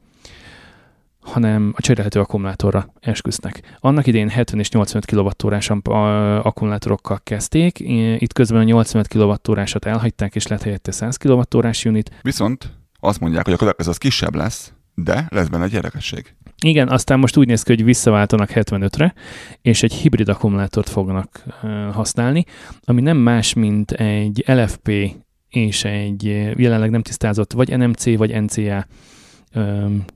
hanem 1.24 1.74
a 1.76 1.82
cserélhető 1.82 2.20
akkumulátorra 2.20 2.94
esküsznek. 3.00 3.78
Annak 3.80 4.08
idén 4.08 4.30
70 4.30 4.60
és 4.60 4.70
85 4.70 5.06
kWh-ás 5.06 5.70
akkumulátorokkal 6.44 7.20
kezdték, 7.24 7.80
itt 8.18 8.34
közben 8.34 8.62
a 8.62 8.64
85 8.64 9.08
kWh-át 9.08 9.86
elhagyták, 9.86 10.36
és 10.36 10.48
lett 10.48 10.62
helyette 10.62 10.92
100 10.92 11.18
kWh 11.18 11.70
unit. 11.86 12.12
Viszont 12.22 12.72
azt 13.00 13.20
mondják, 13.20 13.46
hogy 13.46 13.54
a 13.54 13.58
következő 13.58 13.90
az 13.90 13.98
kisebb 13.98 14.36
lesz, 14.36 14.74
de 14.96 15.28
lesz 15.30 15.48
benne 15.48 15.64
egy 15.64 15.74
érdekesség. 15.74 16.36
Igen, 16.64 16.90
aztán 16.90 17.20
most 17.20 17.38
úgy 17.38 17.48
néz 17.48 17.64
ki, 17.64 17.74
hogy 17.74 17.84
visszaváltanak 17.84 18.50
75-re, 18.54 19.14
és 19.62 19.84
egy 19.84 19.94
hibrid 19.94 20.30
akkumulátort 20.30 20.90
fognak 20.90 21.44
használni, 21.92 22.44
ami 22.82 23.02
nem 23.02 23.18
más, 23.18 23.54
mint 23.54 23.92
egy 23.92 24.44
LFP 24.48 24.92
és 25.50 25.84
egy 25.84 26.24
jelenleg 26.56 26.90
nem 26.90 27.02
tisztázott 27.02 27.54
vagy 27.54 27.78
NMC 27.78 28.18
vagy 28.18 28.42
NCA 28.42 28.88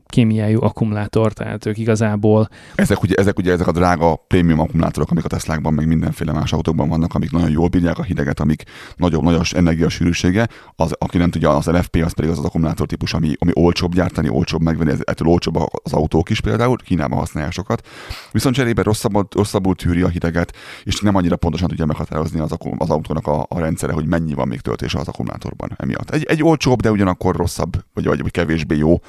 kémiájú 0.08 0.62
akkumulátor, 0.62 1.34
tehát 1.34 1.66
ők 1.66 1.78
igazából... 1.78 2.50
Ezek 2.76 3.02
ugye, 3.02 3.16
ezek 3.16 3.38
ugye 3.38 3.52
ezek 3.52 3.68
a 3.68 3.72
drága 3.72 4.16
prémium 4.16 4.60
akkumulátorok, 4.60 5.12
amik 5.12 5.26
a 5.26 5.28
Teslákban, 5.28 5.74
meg 5.74 5.88
mindenféle 5.88 6.32
más 6.32 6.54
autókban 6.54 6.90
vannak, 6.90 7.14
amik 7.14 7.32
nagyon 7.32 7.50
jól 7.50 7.68
bírják 7.68 7.98
a 7.98 8.04
hideget, 8.04 8.40
amik 8.40 8.64
nagyobb, 8.96 9.24
nagyos 9.24 9.54
energiasűrűsége. 9.54 10.48
Az, 10.76 10.94
aki 10.98 11.18
nem 11.18 11.30
tudja, 11.30 11.56
az 11.56 11.66
LFP 11.66 11.96
az 12.06 12.14
pedig 12.14 12.32
az 12.32 12.38
az 12.38 12.46
akkumulátor 12.46 12.88
típus, 12.88 13.14
ami, 13.14 13.34
ami 13.40 13.52
olcsóbb 13.54 13.94
gyártani, 13.94 14.30
olcsóbb 14.30 14.62
megvenni, 14.62 14.92
ez, 14.92 15.00
ettől 15.04 15.28
olcsóbb 15.28 15.56
az 15.84 15.94
autók 15.94 16.30
is 16.30 16.42
például, 16.42 16.78
Kínában 16.78 17.20
használják 17.20 17.52
sokat. 17.52 17.88
Viszont 18.32 18.56
cserébe 18.56 18.82
rosszabbul, 18.82 19.28
rosszabbul 19.32 19.76
tűri 19.76 20.02
a 20.02 20.08
hideget, 20.08 20.56
és 20.84 21.00
nem 21.00 21.16
annyira 21.16 21.36
pontosan 21.36 21.68
tudja 21.68 21.86
meghatározni 21.86 22.40
az, 22.40 22.56
az 22.78 22.90
autónak 22.90 23.28
a, 23.28 23.46
a 23.50 23.60
rendszere, 23.60 23.94
hogy 23.94 24.06
mennyi 24.08 24.34
van 24.34 24.48
még 24.48 24.60
töltése 24.60 25.00
az 25.00 25.08
akkumulátorban 25.08 25.70
emiatt. 25.78 26.10
Egy, 26.10 26.24
egy 26.24 26.44
olcsóbb, 26.44 26.82
de 26.82 26.92
ugyanakkor 26.92 27.36
rosszabb, 27.36 27.84
vagy, 27.94 28.06
vagy 28.06 28.32
kevésbé 28.32 28.78
jó 28.78 29.00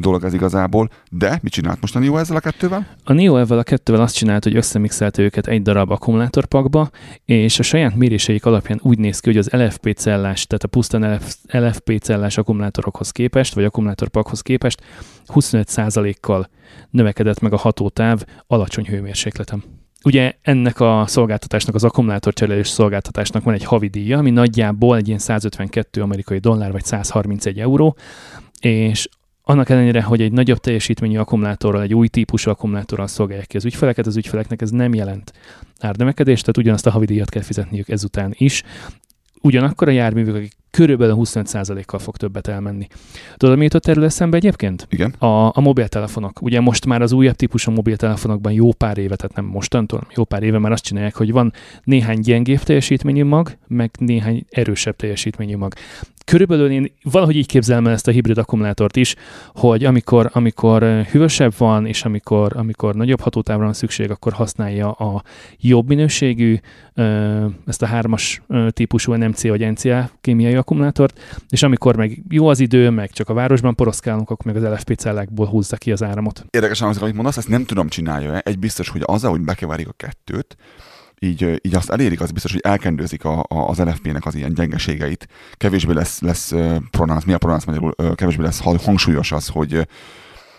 dolog 0.00 0.24
ez 0.24 0.34
igazából, 0.34 0.88
de 1.10 1.38
mit 1.42 1.52
csinált 1.52 1.80
most 1.80 1.96
a 1.96 1.98
NIO 1.98 2.16
ezzel 2.16 2.36
a 2.36 2.40
kettővel? 2.40 2.86
A 3.04 3.12
NIO 3.12 3.36
ezzel 3.36 3.58
a 3.58 3.62
kettővel 3.62 4.02
azt 4.02 4.14
csinált, 4.14 4.44
hogy 4.44 4.56
összemixelte 4.56 5.22
őket 5.22 5.46
egy 5.46 5.62
darab 5.62 5.90
akkumulátorpakba, 5.90 6.90
és 7.24 7.58
a 7.58 7.62
saját 7.62 7.94
méréseik 7.94 8.46
alapján 8.46 8.80
úgy 8.82 8.98
néz 8.98 9.20
ki, 9.20 9.28
hogy 9.28 9.38
az 9.38 9.48
LFP 9.50 9.92
cellás, 9.96 10.46
tehát 10.46 10.64
a 10.64 10.68
pusztán 10.68 11.20
LFP 11.48 11.98
cellás 12.00 12.38
akkumulátorokhoz 12.38 13.10
képest, 13.10 13.54
vagy 13.54 13.64
akkumulátorpakhoz 13.64 14.40
képest 14.40 14.82
25%-kal 15.26 16.48
növekedett 16.90 17.40
meg 17.40 17.52
a 17.52 17.56
hatótáv 17.56 18.24
alacsony 18.46 18.84
hőmérsékleten. 18.84 19.62
Ugye 20.04 20.32
ennek 20.42 20.80
a 20.80 21.04
szolgáltatásnak, 21.06 21.74
az 21.74 21.84
akkumulátorcserélés 21.84 22.68
szolgáltatásnak 22.68 23.42
van 23.42 23.54
egy 23.54 23.64
havi 23.64 23.88
díja, 23.88 24.18
ami 24.18 24.30
nagyjából 24.30 24.96
egy 24.96 25.06
ilyen 25.06 25.18
152 25.18 26.02
amerikai 26.02 26.38
dollár 26.38 26.72
vagy 26.72 26.84
131 26.84 27.58
euró, 27.58 27.96
és 28.60 29.08
annak 29.48 29.68
ellenére, 29.68 30.02
hogy 30.02 30.22
egy 30.22 30.32
nagyobb 30.32 30.58
teljesítményű 30.58 31.18
akkumulátorral, 31.18 31.82
egy 31.82 31.94
új 31.94 32.08
típusú 32.08 32.50
akkumulátorral 32.50 33.06
szolgálják 33.06 33.46
ki 33.46 33.56
az 33.56 33.64
ügyfeleket, 33.64 34.06
az 34.06 34.16
ügyfeleknek 34.16 34.62
ez 34.62 34.70
nem 34.70 34.94
jelent 34.94 35.32
árnövekedést, 35.80 36.40
tehát 36.40 36.56
ugyanazt 36.56 36.86
a 36.86 36.90
havidíjat 36.90 37.30
kell 37.30 37.42
fizetniük 37.42 37.88
ezután 37.88 38.34
is. 38.36 38.62
Ugyanakkor 39.40 39.88
a 39.88 39.90
járművek, 39.90 40.34
akik 40.34 40.56
körülbelül 40.70 41.16
25%-kal 41.18 41.98
fog 41.98 42.16
többet 42.16 42.46
elmenni. 42.46 42.86
Tudod, 43.36 43.56
mi 43.56 43.62
jutott 43.62 43.86
erről 43.86 44.04
eszembe 44.04 44.36
egyébként? 44.36 44.86
Igen. 44.90 45.10
A, 45.10 45.26
a 45.26 45.60
mobiltelefonok. 45.60 46.42
Ugye 46.42 46.60
most 46.60 46.86
már 46.86 47.02
az 47.02 47.12
újabb 47.12 47.36
típusú 47.36 47.70
mobiltelefonokban 47.70 48.52
jó 48.52 48.72
pár 48.72 48.98
éve, 48.98 49.16
tehát 49.16 49.36
nem 49.36 49.44
mostantól, 49.44 50.06
jó 50.14 50.24
pár 50.24 50.42
éve 50.42 50.58
már 50.58 50.72
azt 50.72 50.84
csinálják, 50.84 51.16
hogy 51.16 51.32
van 51.32 51.52
néhány 51.84 52.20
gyengébb 52.20 52.60
teljesítményű 52.60 53.24
mag, 53.24 53.56
meg 53.66 53.90
néhány 53.98 54.44
erősebb 54.50 54.96
teljesítményű 54.96 55.56
mag 55.56 55.74
körülbelül 56.28 56.70
én 56.70 56.92
valahogy 57.02 57.36
így 57.36 57.46
képzelem 57.46 57.86
el 57.86 57.92
ezt 57.92 58.08
a 58.08 58.10
hibrid 58.10 58.38
akkumulátort 58.38 58.96
is, 58.96 59.14
hogy 59.54 59.84
amikor, 59.84 60.30
amikor 60.32 60.82
hűvösebb 60.82 61.52
van, 61.58 61.86
és 61.86 62.04
amikor, 62.04 62.52
amikor 62.56 62.94
nagyobb 62.94 63.20
hatótávra 63.20 63.64
van 63.64 63.72
szükség, 63.72 64.10
akkor 64.10 64.32
használja 64.32 64.90
a 64.90 65.22
jobb 65.60 65.88
minőségű, 65.88 66.56
ezt 67.66 67.82
a 67.82 67.86
hármas 67.86 68.42
típusú 68.68 69.12
NMC 69.12 69.42
vagy 69.42 69.70
NCA 69.70 70.10
kémiai 70.20 70.54
akkumulátort, 70.54 71.20
és 71.48 71.62
amikor 71.62 71.96
meg 71.96 72.22
jó 72.28 72.46
az 72.48 72.60
idő, 72.60 72.90
meg 72.90 73.10
csak 73.10 73.28
a 73.28 73.34
városban 73.34 73.74
poroszkálunk, 73.74 74.30
akkor 74.30 74.52
meg 74.52 74.64
az 74.64 74.70
LFP 74.70 74.94
cellákból 74.94 75.46
húzza 75.46 75.76
ki 75.76 75.92
az 75.92 76.02
áramot. 76.02 76.44
Érdekes 76.50 76.80
amit 76.80 77.14
mondasz, 77.14 77.36
ezt 77.36 77.48
nem 77.48 77.64
tudom 77.64 77.88
csinálja. 77.88 78.38
Egy 78.38 78.58
biztos, 78.58 78.88
hogy 78.88 79.02
az, 79.04 79.22
hogy 79.22 79.40
bekeverik 79.40 79.88
a 79.88 79.92
kettőt, 79.92 80.56
így, 81.18 81.60
így 81.62 81.74
azt 81.74 81.90
elérik, 81.90 82.20
az 82.20 82.30
biztos, 82.30 82.52
hogy 82.52 82.60
elkendőzik 82.64 83.24
a, 83.24 83.38
a, 83.38 83.68
az 83.68 83.76
NFP-nek 83.76 84.26
az 84.26 84.34
ilyen 84.34 84.54
gyengeségeit. 84.54 85.28
Kevésbé 85.52 85.92
lesz, 85.92 86.20
lesz 86.20 86.52
pronánc, 86.90 87.24
mi 87.24 87.32
a 87.32 87.38
pronánc 87.38 87.64
magyarul, 87.64 87.94
kevésbé 88.14 88.42
lesz 88.42 88.60
hangsúlyos 88.60 89.32
az, 89.32 89.48
hogy, 89.48 89.88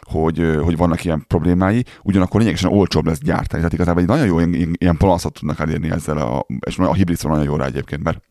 hogy, 0.02 0.58
hogy 0.64 0.78
vannak 0.78 1.06
ilyen 1.06 1.24
problémái, 1.28 1.86
ugyanakkor 2.04 2.40
lényegesen 2.40 2.72
olcsóbb 2.72 3.06
lesz 3.06 3.20
gyártani. 3.20 3.58
Tehát 3.58 3.74
igazából 3.74 4.02
egy 4.02 4.08
nagyon 4.08 4.26
jó 4.26 4.40
ilyen, 4.40 4.76
ilyen 4.78 4.98
tudnak 4.98 5.60
elérni 5.60 5.92
ezzel, 5.92 6.18
a, 6.18 6.46
és 6.66 6.78
a 6.78 6.94
hibrid 6.94 7.18
nagyon 7.24 7.44
jó 7.44 7.56
rá 7.56 7.66
egyébként, 7.66 8.04
mert 8.04 8.22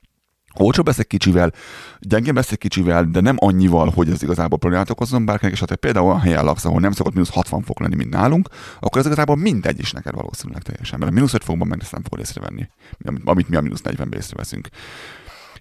olcsóbb 0.54 0.88
egy 0.88 1.06
kicsivel, 1.06 1.52
gyengébb 2.00 2.36
egy 2.36 2.58
kicsivel, 2.58 3.04
de 3.04 3.20
nem 3.20 3.36
annyival, 3.38 3.90
hogy 3.94 4.10
ez 4.10 4.22
igazából 4.22 4.58
problémát 4.58 4.90
okozzon 4.90 5.24
bárkinek, 5.24 5.52
és 5.52 5.60
ha 5.60 5.66
te 5.66 5.76
például 5.76 6.06
olyan 6.06 6.20
helyen 6.20 6.44
laksz, 6.44 6.64
ahol 6.64 6.80
nem 6.80 6.92
szokott 6.92 7.12
mínusz 7.12 7.32
60 7.32 7.62
fok 7.62 7.80
lenni, 7.80 7.94
mint 7.94 8.10
nálunk, 8.10 8.48
akkor 8.80 9.00
ez 9.00 9.06
igazából 9.06 9.36
mindegy 9.36 9.78
is 9.78 9.92
neked 9.92 10.14
valószínűleg 10.14 10.62
teljesen, 10.62 10.98
mert 10.98 11.10
a 11.10 11.14
mínusz 11.14 11.34
5 11.34 11.44
fokban 11.44 11.68
meg 11.68 11.78
ezt 11.82 11.92
nem 11.92 12.02
fogod 12.02 12.20
észrevenni, 12.20 12.68
amit 13.24 13.48
mi 13.48 13.56
a 13.56 13.60
mínusz 13.60 13.82
40-ben 13.84 14.12
észreveszünk. 14.16 14.68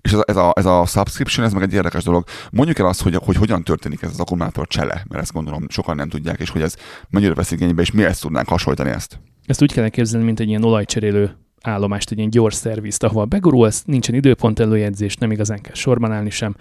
És 0.01 0.11
ez 0.11 0.19
a, 0.19 0.23
ez, 0.25 0.35
a, 0.35 0.53
ez 0.55 0.65
a 0.65 0.85
subscription, 0.85 1.45
ez 1.45 1.53
meg 1.53 1.63
egy 1.63 1.73
érdekes 1.73 2.03
dolog. 2.03 2.23
Mondjuk 2.51 2.79
el 2.79 2.85
azt, 2.85 3.01
hogy, 3.01 3.15
hogy 3.15 3.35
hogyan 3.35 3.63
történik 3.63 4.01
ez 4.01 4.09
az 4.09 4.19
akkumulátor 4.19 4.67
csele, 4.67 5.03
mert 5.09 5.21
ezt 5.21 5.33
gondolom 5.33 5.65
sokan 5.69 5.95
nem 5.95 6.09
tudják, 6.09 6.39
és 6.39 6.49
hogy 6.49 6.61
ez 6.61 6.75
mennyire 7.09 7.33
vesz 7.33 7.51
igénybe, 7.51 7.81
és 7.81 7.91
mihez 7.91 8.19
tudnánk 8.19 8.47
hasonlítani 8.47 8.89
ezt. 8.89 9.19
Ezt 9.45 9.61
úgy 9.61 9.73
kell 9.73 9.89
képzelni, 9.89 10.25
mint 10.25 10.39
egy 10.39 10.47
ilyen 10.47 10.63
olajcserélő 10.63 11.37
állomást, 11.67 12.11
egy 12.11 12.17
ilyen 12.17 12.29
gyors 12.29 12.55
szervizt, 12.55 13.03
ahova 13.03 13.25
begurulsz, 13.25 13.83
nincsen 13.83 14.15
időpont 14.15 14.59
előjegyzés, 14.59 15.15
nem 15.15 15.31
igazán 15.31 15.61
kell 15.61 15.75
sorban 15.75 16.11
állni 16.11 16.29
sem. 16.29 16.55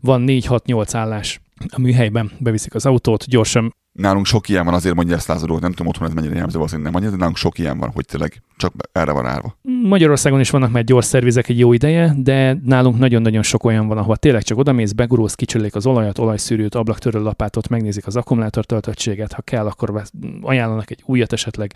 Van 0.00 0.24
4-6-8 0.26 0.88
állás 0.92 1.40
a 1.68 1.80
műhelyben, 1.80 2.30
beviszik 2.38 2.74
az 2.74 2.86
autót, 2.86 3.26
gyorsan 3.28 3.72
Nálunk 3.94 4.26
sok 4.26 4.48
ilyen 4.48 4.64
van, 4.64 4.74
azért 4.74 4.94
mondja 4.94 5.16
ezt 5.16 5.26
Lázadó, 5.26 5.58
nem 5.58 5.70
tudom 5.70 5.86
otthon 5.86 6.08
ez 6.08 6.14
mennyire 6.14 6.32
jellemző, 6.32 6.56
valószínűleg 6.56 6.92
nem 6.92 7.00
annyira, 7.00 7.16
de 7.16 7.18
nálunk 7.20 7.36
sok 7.36 7.58
ilyen 7.58 7.78
van, 7.78 7.90
hogy 7.94 8.04
tényleg 8.04 8.42
csak 8.56 8.72
erre 8.92 9.12
van 9.12 9.26
állva. 9.26 9.56
Magyarországon 9.82 10.40
is 10.40 10.50
vannak 10.50 10.70
már 10.70 10.84
gyors 10.84 11.04
szervizek 11.04 11.48
egy 11.48 11.58
jó 11.58 11.72
ideje, 11.72 12.14
de 12.16 12.58
nálunk 12.64 12.98
nagyon-nagyon 12.98 13.42
sok 13.42 13.64
olyan 13.64 13.86
van, 13.86 13.98
ahol 13.98 14.16
tényleg 14.16 14.42
csak 14.42 14.58
odamész, 14.58 14.92
begurulsz, 14.92 15.34
kicserélik 15.34 15.74
az 15.74 15.86
olajat, 15.86 16.18
olajszűrőt, 16.18 16.74
ablaktörő 16.74 17.22
lapátot, 17.22 17.68
megnézik 17.68 18.06
az 18.06 18.16
akkumulátor 18.16 18.64
töltöttséget, 18.64 19.32
ha 19.32 19.42
kell, 19.42 19.66
akkor 19.66 20.02
ajánlanak 20.40 20.90
egy 20.90 21.02
újat 21.06 21.32
esetleg 21.32 21.72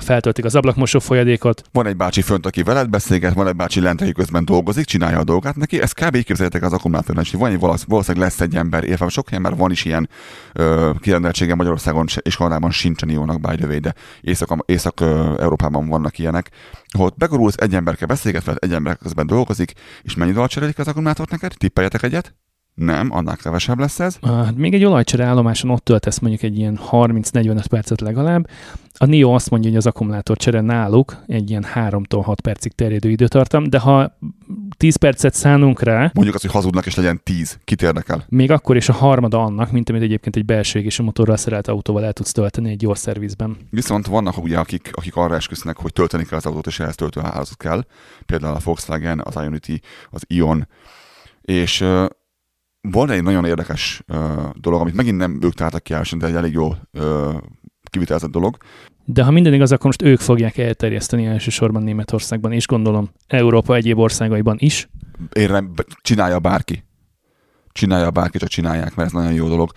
feltöltik 0.00 0.44
az 0.44 0.54
ablakmosó 0.54 0.98
folyadékot. 0.98 1.62
Van 1.72 1.86
egy 1.86 1.96
bácsi 1.96 2.22
fönt, 2.22 2.46
aki 2.46 2.62
veled 2.62 2.88
beszélget, 2.88 3.34
van 3.34 3.48
egy 3.48 3.56
bácsi 3.56 3.80
lent, 3.80 4.00
aki 4.00 4.12
közben 4.12 4.44
dolgozik, 4.44 4.84
csinálja 4.84 5.18
a 5.18 5.24
dolgát 5.24 5.56
neki. 5.56 5.80
Ez 5.80 5.92
kb. 5.92 6.14
így 6.14 6.24
képzeljétek 6.24 6.62
az 6.62 6.72
akkumulátorban, 6.72 7.24
hogy 7.30 7.40
van 7.40 7.50
egy 7.50 7.58
valószínűleg 7.86 8.28
lesz 8.28 8.40
egy 8.40 8.56
ember, 8.56 8.84
érve 8.84 9.08
sok 9.08 9.28
helyen 9.28 9.42
már 9.42 9.56
van 9.56 9.70
is 9.70 9.84
ilyen 9.84 10.08
ö, 10.52 10.90
kirendeltsége 11.00 11.54
Magyarországon 11.54 12.06
és 12.20 12.36
Kanadában 12.36 12.70
sincsen 12.70 13.10
jónak 13.10 13.40
by 13.40 13.56
the 13.56 13.66
way, 13.66 13.78
de 13.78 13.94
Észak-Európában 14.66 15.88
vannak 15.88 16.18
ilyenek, 16.18 16.50
ahol 16.88 17.12
begurulsz, 17.16 17.56
egy 17.56 17.74
ember 17.74 17.96
kell 17.96 18.06
beszélget 18.06 18.48
egy 18.48 18.72
ember 18.72 18.96
közben 18.98 19.26
dolgozik, 19.26 19.72
és 20.02 20.14
mennyi 20.14 20.32
dal 20.32 20.48
cserélik 20.48 20.78
az 20.78 20.88
akkumulátort 20.88 21.30
neked? 21.30 21.54
Tippeljetek 21.58 22.02
egyet? 22.02 22.34
Nem, 22.74 23.12
annál 23.12 23.36
kevesebb 23.36 23.78
lesz 23.78 24.00
ez. 24.00 24.18
Hát 24.22 24.56
még 24.56 24.74
egy 24.74 24.84
olajcsere 24.84 25.24
állomáson 25.24 25.70
ott 25.70 25.84
töltesz 25.84 26.18
mondjuk 26.18 26.42
egy 26.42 26.58
ilyen 26.58 26.78
30-45 26.90 27.64
percet 27.70 28.00
legalább. 28.00 28.48
A 28.94 29.06
NIO 29.06 29.34
azt 29.34 29.50
mondja, 29.50 29.68
hogy 29.68 29.78
az 29.78 29.86
akkumulátor 29.86 30.36
csere 30.36 30.60
náluk 30.60 31.16
egy 31.26 31.50
ilyen 31.50 31.66
3-tól 31.74 32.22
6 32.24 32.40
percig 32.40 32.72
terjedő 32.72 33.10
időtartam, 33.10 33.64
de 33.64 33.78
ha 33.78 34.18
10 34.76 34.96
percet 34.96 35.34
szánunk 35.34 35.82
rá... 35.82 36.10
Mondjuk 36.14 36.34
azt, 36.34 36.44
hogy 36.44 36.52
hazudnak 36.52 36.86
és 36.86 36.94
legyen 36.94 37.20
10. 37.22 37.58
Kit 37.64 37.82
érdekel? 37.82 38.24
Még 38.28 38.50
akkor 38.50 38.76
is 38.76 38.88
a 38.88 38.92
harmada 38.92 39.42
annak, 39.42 39.70
mint 39.70 39.88
amit 39.88 40.02
egyébként 40.02 40.36
egy 40.36 40.44
belső 40.44 40.78
égésű 40.78 41.02
motorral 41.02 41.36
szerelt 41.36 41.68
autóval 41.68 42.04
el 42.04 42.12
tudsz 42.12 42.32
tölteni 42.32 42.70
egy 42.70 42.76
gyors 42.76 42.98
szervizben. 42.98 43.56
Viszont 43.70 44.06
vannak 44.06 44.42
ugye, 44.42 44.58
akik, 44.58 44.90
akik 44.92 45.16
arra 45.16 45.34
esküsznek, 45.34 45.76
hogy 45.76 45.92
tölteni 45.92 46.24
kell 46.24 46.38
az 46.38 46.46
autót, 46.46 46.66
és 46.66 46.80
ehhez 46.80 46.94
töltőházat 46.94 47.56
kell. 47.56 47.84
Például 48.26 48.54
a 48.54 48.60
Volkswagen, 48.64 49.22
az 49.24 49.34
Ionity, 49.34 49.80
az 50.10 50.22
Ion, 50.26 50.68
és 51.42 51.84
van 52.90 53.10
egy 53.10 53.22
nagyon 53.22 53.44
érdekes 53.44 54.02
uh, 54.08 54.18
dolog, 54.54 54.80
amit 54.80 54.94
megint 54.94 55.16
nem 55.16 55.38
ők 55.42 55.54
találtak 55.54 55.82
ki 55.82 55.94
de 56.16 56.26
egy 56.26 56.34
elég 56.34 56.52
jó 56.52 56.74
uh, 56.92 57.34
kivitelezett 57.90 58.30
dolog. 58.30 58.56
De 59.04 59.22
ha 59.22 59.30
minden 59.30 59.54
igaz, 59.54 59.72
akkor 59.72 59.84
most 59.84 60.02
ők 60.02 60.20
fogják 60.20 60.58
elterjeszteni 60.58 61.26
elsősorban 61.26 61.82
Németországban, 61.82 62.52
és 62.52 62.66
gondolom 62.66 63.10
Európa 63.26 63.74
egyéb 63.74 63.98
országaiban 63.98 64.56
is. 64.58 64.88
Érre, 65.32 65.64
csinálja 66.00 66.38
bárki. 66.38 66.84
Csinálja 67.72 68.10
bárki, 68.10 68.38
csak 68.38 68.48
csinálják, 68.48 68.94
mert 68.94 69.08
ez 69.08 69.12
nagyon 69.12 69.32
jó 69.32 69.48
dolog. 69.48 69.70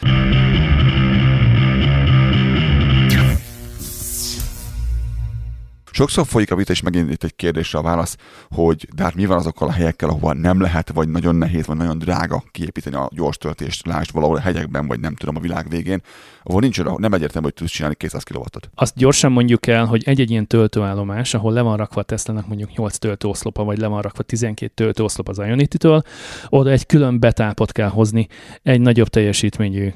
Sokszor 5.95 6.25
folyik 6.25 6.51
a 6.51 6.55
vita, 6.55 6.71
és 6.71 6.81
megint 6.81 7.11
itt 7.11 7.23
egy 7.23 7.35
kérdésre 7.35 7.79
a 7.79 7.81
válasz, 7.81 8.17
hogy 8.49 8.87
de 8.95 9.03
hát 9.03 9.15
mi 9.15 9.25
van 9.25 9.37
azokkal 9.37 9.67
a 9.67 9.71
helyekkel, 9.71 10.09
ahova 10.09 10.33
nem 10.33 10.61
lehet, 10.61 10.91
vagy 10.91 11.09
nagyon 11.09 11.35
nehéz, 11.35 11.65
vagy 11.65 11.77
nagyon 11.77 11.97
drága 11.97 12.43
kiépíteni 12.51 12.95
a 12.95 13.09
gyors 13.13 13.37
töltést, 13.37 13.85
lásd 13.85 14.13
valahol 14.13 14.35
a 14.35 14.39
hegyekben, 14.39 14.87
vagy 14.87 14.99
nem 14.99 15.15
tudom, 15.15 15.35
a 15.35 15.39
világ 15.39 15.69
végén, 15.69 16.01
ahol 16.43 16.61
nincs 16.61 16.79
oda, 16.79 16.95
nem 16.97 17.13
egyértelmű, 17.13 17.47
hogy 17.47 17.55
tudsz 17.55 17.71
csinálni 17.71 17.95
200 17.95 18.23
kW-ot. 18.23 18.69
Azt 18.75 18.95
gyorsan 18.95 19.31
mondjuk 19.31 19.67
el, 19.67 19.85
hogy 19.85 20.03
egy-egy 20.05 20.29
ilyen 20.31 20.47
töltőállomás, 20.47 21.33
ahol 21.33 21.53
le 21.53 21.61
van 21.61 21.77
rakva 21.77 22.01
a 22.01 22.03
Tesla-nak 22.03 22.47
mondjuk 22.47 22.75
8 22.75 22.97
töltőoszlopa, 22.97 23.63
vagy 23.63 23.77
le 23.77 23.87
van 23.87 24.01
rakva 24.01 24.23
12 24.23 24.71
töltőoszlop 24.73 25.29
az 25.29 25.37
Ionity-től, 25.37 26.01
oda 26.49 26.69
egy 26.69 26.85
külön 26.85 27.19
betápot 27.19 27.71
kell 27.71 27.89
hozni, 27.89 28.27
egy 28.63 28.81
nagyobb 28.81 29.07
teljesítményű 29.07 29.93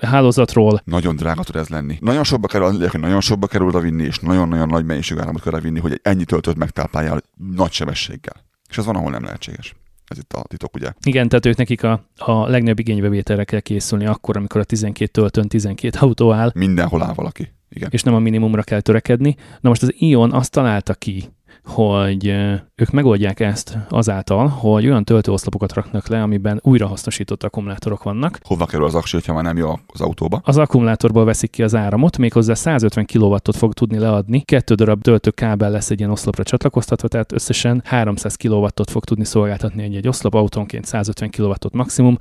hálózatról. 0.00 0.80
Nagyon 0.84 1.16
drága 1.16 1.42
tud 1.42 1.56
ez 1.56 1.68
lenni. 1.68 1.96
Nagyon 2.00 2.24
sokba 2.24 2.46
kerül, 2.46 2.88
hogy 2.88 3.00
nagyon 3.00 3.20
sokba 3.20 3.46
kerül 3.46 3.66
oda 3.66 3.80
vinni, 3.80 4.02
és 4.02 4.18
nagyon-nagyon 4.18 4.68
nagy 4.68 4.84
mennyiségű 4.84 5.20
áramot 5.20 5.42
kell 5.42 5.60
vinni, 5.60 5.80
hogy 5.80 5.92
egy 5.92 6.00
ennyi 6.02 6.24
töltőt 6.24 6.56
megtápáljál 6.56 7.22
nagy 7.54 7.72
sebességgel. 7.72 8.44
És 8.70 8.78
az 8.78 8.84
van, 8.84 8.96
ahol 8.96 9.10
nem 9.10 9.24
lehetséges. 9.24 9.74
Ez 10.06 10.18
itt 10.18 10.32
a 10.32 10.44
titok, 10.48 10.74
ugye? 10.74 10.92
Igen, 11.06 11.28
tehát 11.28 11.46
ők 11.46 11.56
nekik 11.56 11.82
a, 11.82 12.04
a 12.16 12.46
legnagyobb 12.46 12.78
igénybevételre 12.78 13.44
kell 13.44 13.60
készülni 13.60 14.06
akkor, 14.06 14.36
amikor 14.36 14.60
a 14.60 14.64
12 14.64 15.10
töltőn 15.10 15.48
12 15.48 15.98
autó 16.00 16.32
áll. 16.32 16.50
Mindenhol 16.54 17.02
áll 17.02 17.14
valaki. 17.14 17.52
Igen. 17.68 17.88
És 17.92 18.02
nem 18.02 18.14
a 18.14 18.18
minimumra 18.18 18.62
kell 18.62 18.80
törekedni. 18.80 19.36
Na 19.60 19.68
most 19.68 19.82
az 19.82 19.94
Ion 19.96 20.32
azt 20.32 20.50
találta 20.50 20.94
ki, 20.94 21.28
hogy 21.64 22.26
ők 22.74 22.90
megoldják 22.90 23.40
ezt 23.40 23.78
azáltal, 23.88 24.46
hogy 24.46 24.86
olyan 24.86 25.04
töltőoszlopokat 25.04 25.72
raknak 25.72 26.08
le, 26.08 26.22
amiben 26.22 26.60
újrahasznosított 26.62 27.42
akkumulátorok 27.42 28.02
vannak. 28.02 28.38
Hova 28.42 28.66
kerül 28.66 28.86
az 28.86 28.94
aksi, 28.94 29.18
ha 29.26 29.32
már 29.32 29.42
nem 29.42 29.56
jó 29.56 29.72
az 29.86 30.00
autóba? 30.00 30.40
Az 30.44 30.56
akkumulátorból 30.56 31.24
veszik 31.24 31.50
ki 31.50 31.62
az 31.62 31.74
áramot, 31.74 32.18
méghozzá 32.18 32.54
150 32.54 33.06
kW-ot 33.06 33.56
fog 33.56 33.72
tudni 33.72 33.98
leadni, 33.98 34.40
kettő 34.40 34.74
darab 34.74 35.02
töltőkábel 35.02 35.70
lesz 35.70 35.90
egy 35.90 35.98
ilyen 35.98 36.10
oszlopra 36.10 36.42
csatlakoztatva, 36.42 37.08
tehát 37.08 37.32
összesen 37.32 37.82
300 37.84 38.36
kW-ot 38.36 38.90
fog 38.90 39.04
tudni 39.04 39.24
szolgáltatni 39.24 39.82
egy-egy 39.82 40.08
oszlop, 40.08 40.34
autónként 40.34 40.84
150 40.84 41.30
kW-ot 41.30 41.72
maximum, 41.72 42.16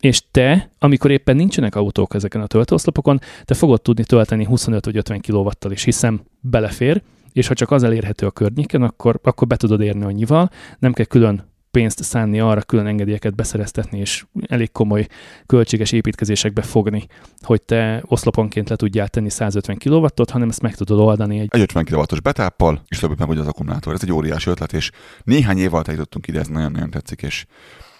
és 0.00 0.22
te, 0.30 0.70
amikor 0.78 1.10
éppen 1.10 1.36
nincsenek 1.36 1.74
autók 1.74 2.14
ezeken 2.14 2.40
a 2.40 2.46
töltőoszlopokon, 2.46 3.20
te 3.44 3.54
fogod 3.54 3.82
tudni 3.82 4.04
tölteni 4.04 4.44
25 4.44 4.84
vagy 4.84 4.96
50 4.96 5.20
kW-tal 5.20 5.72
is, 5.72 5.84
hiszem 5.84 6.20
belefér, 6.40 7.02
és 7.32 7.46
ha 7.46 7.54
csak 7.54 7.70
az 7.70 7.82
elérhető 7.82 8.26
a 8.26 8.30
környéken, 8.30 8.82
akkor, 8.82 9.20
akkor 9.22 9.46
be 9.46 9.56
tudod 9.56 9.80
érni 9.80 10.04
annyival, 10.04 10.50
nem 10.78 10.92
kell 10.92 11.04
külön 11.04 11.50
pénzt 11.72 12.02
szánni 12.02 12.40
arra, 12.40 12.62
külön 12.62 12.86
engedélyeket 12.86 13.34
beszereztetni, 13.34 13.98
és 13.98 14.24
elég 14.46 14.72
komoly 14.72 15.06
költséges 15.46 15.92
építkezésekbe 15.92 16.62
fogni, 16.62 17.06
hogy 17.40 17.62
te 17.62 18.02
oszloponként 18.06 18.68
le 18.68 18.76
tudjál 18.76 19.08
tenni 19.08 19.30
150 19.30 19.78
kW-ot, 19.78 20.30
hanem 20.30 20.48
ezt 20.48 20.62
meg 20.62 20.74
tudod 20.74 20.98
oldani 20.98 21.38
egy... 21.38 21.48
Egy 21.50 21.60
50 21.60 21.84
kW-os 21.84 22.20
betáppal, 22.20 22.82
és 22.88 22.98
többet 22.98 23.18
meg 23.18 23.28
hogy 23.28 23.38
az 23.38 23.46
akkumulátor. 23.46 23.94
Ez 23.94 24.02
egy 24.02 24.12
óriási 24.12 24.50
ötlet, 24.50 24.72
és 24.72 24.90
néhány 25.24 25.58
év 25.58 25.74
alatt 25.74 25.86
eljutottunk 25.88 26.26
ide, 26.26 26.40
ez 26.40 26.46
nagyon-nagyon 26.46 26.90
tetszik, 26.90 27.22
és 27.22 27.46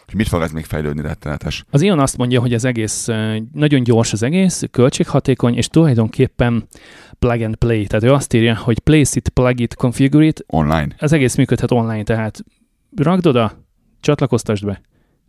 hogy 0.06 0.14
mit 0.14 0.28
fog 0.28 0.42
ez 0.42 0.50
még 0.50 0.64
fejlődni 0.64 1.02
rettenetes. 1.02 1.64
Az 1.70 1.82
Ion 1.82 1.98
azt 1.98 2.16
mondja, 2.16 2.40
hogy 2.40 2.54
az 2.54 2.64
egész 2.64 3.06
nagyon 3.52 3.82
gyors 3.82 4.12
az 4.12 4.22
egész, 4.22 4.62
költséghatékony, 4.70 5.56
és 5.56 5.68
tulajdonképpen 5.68 6.68
plug 7.26 7.42
and 7.42 7.56
play. 7.56 7.86
Tehát 7.86 8.04
ő 8.04 8.12
azt 8.12 8.32
írja, 8.32 8.56
hogy 8.56 8.78
place 8.78 9.10
it, 9.14 9.28
plug 9.28 9.60
it, 9.60 9.74
configure 9.74 10.24
it. 10.24 10.44
Online. 10.46 10.86
Az 10.98 11.12
egész 11.12 11.34
működhet 11.34 11.70
online, 11.70 12.02
tehát 12.02 12.44
rakd 12.96 13.26
oda, 13.26 13.52
csatlakoztasd 14.00 14.66
be, 14.66 14.80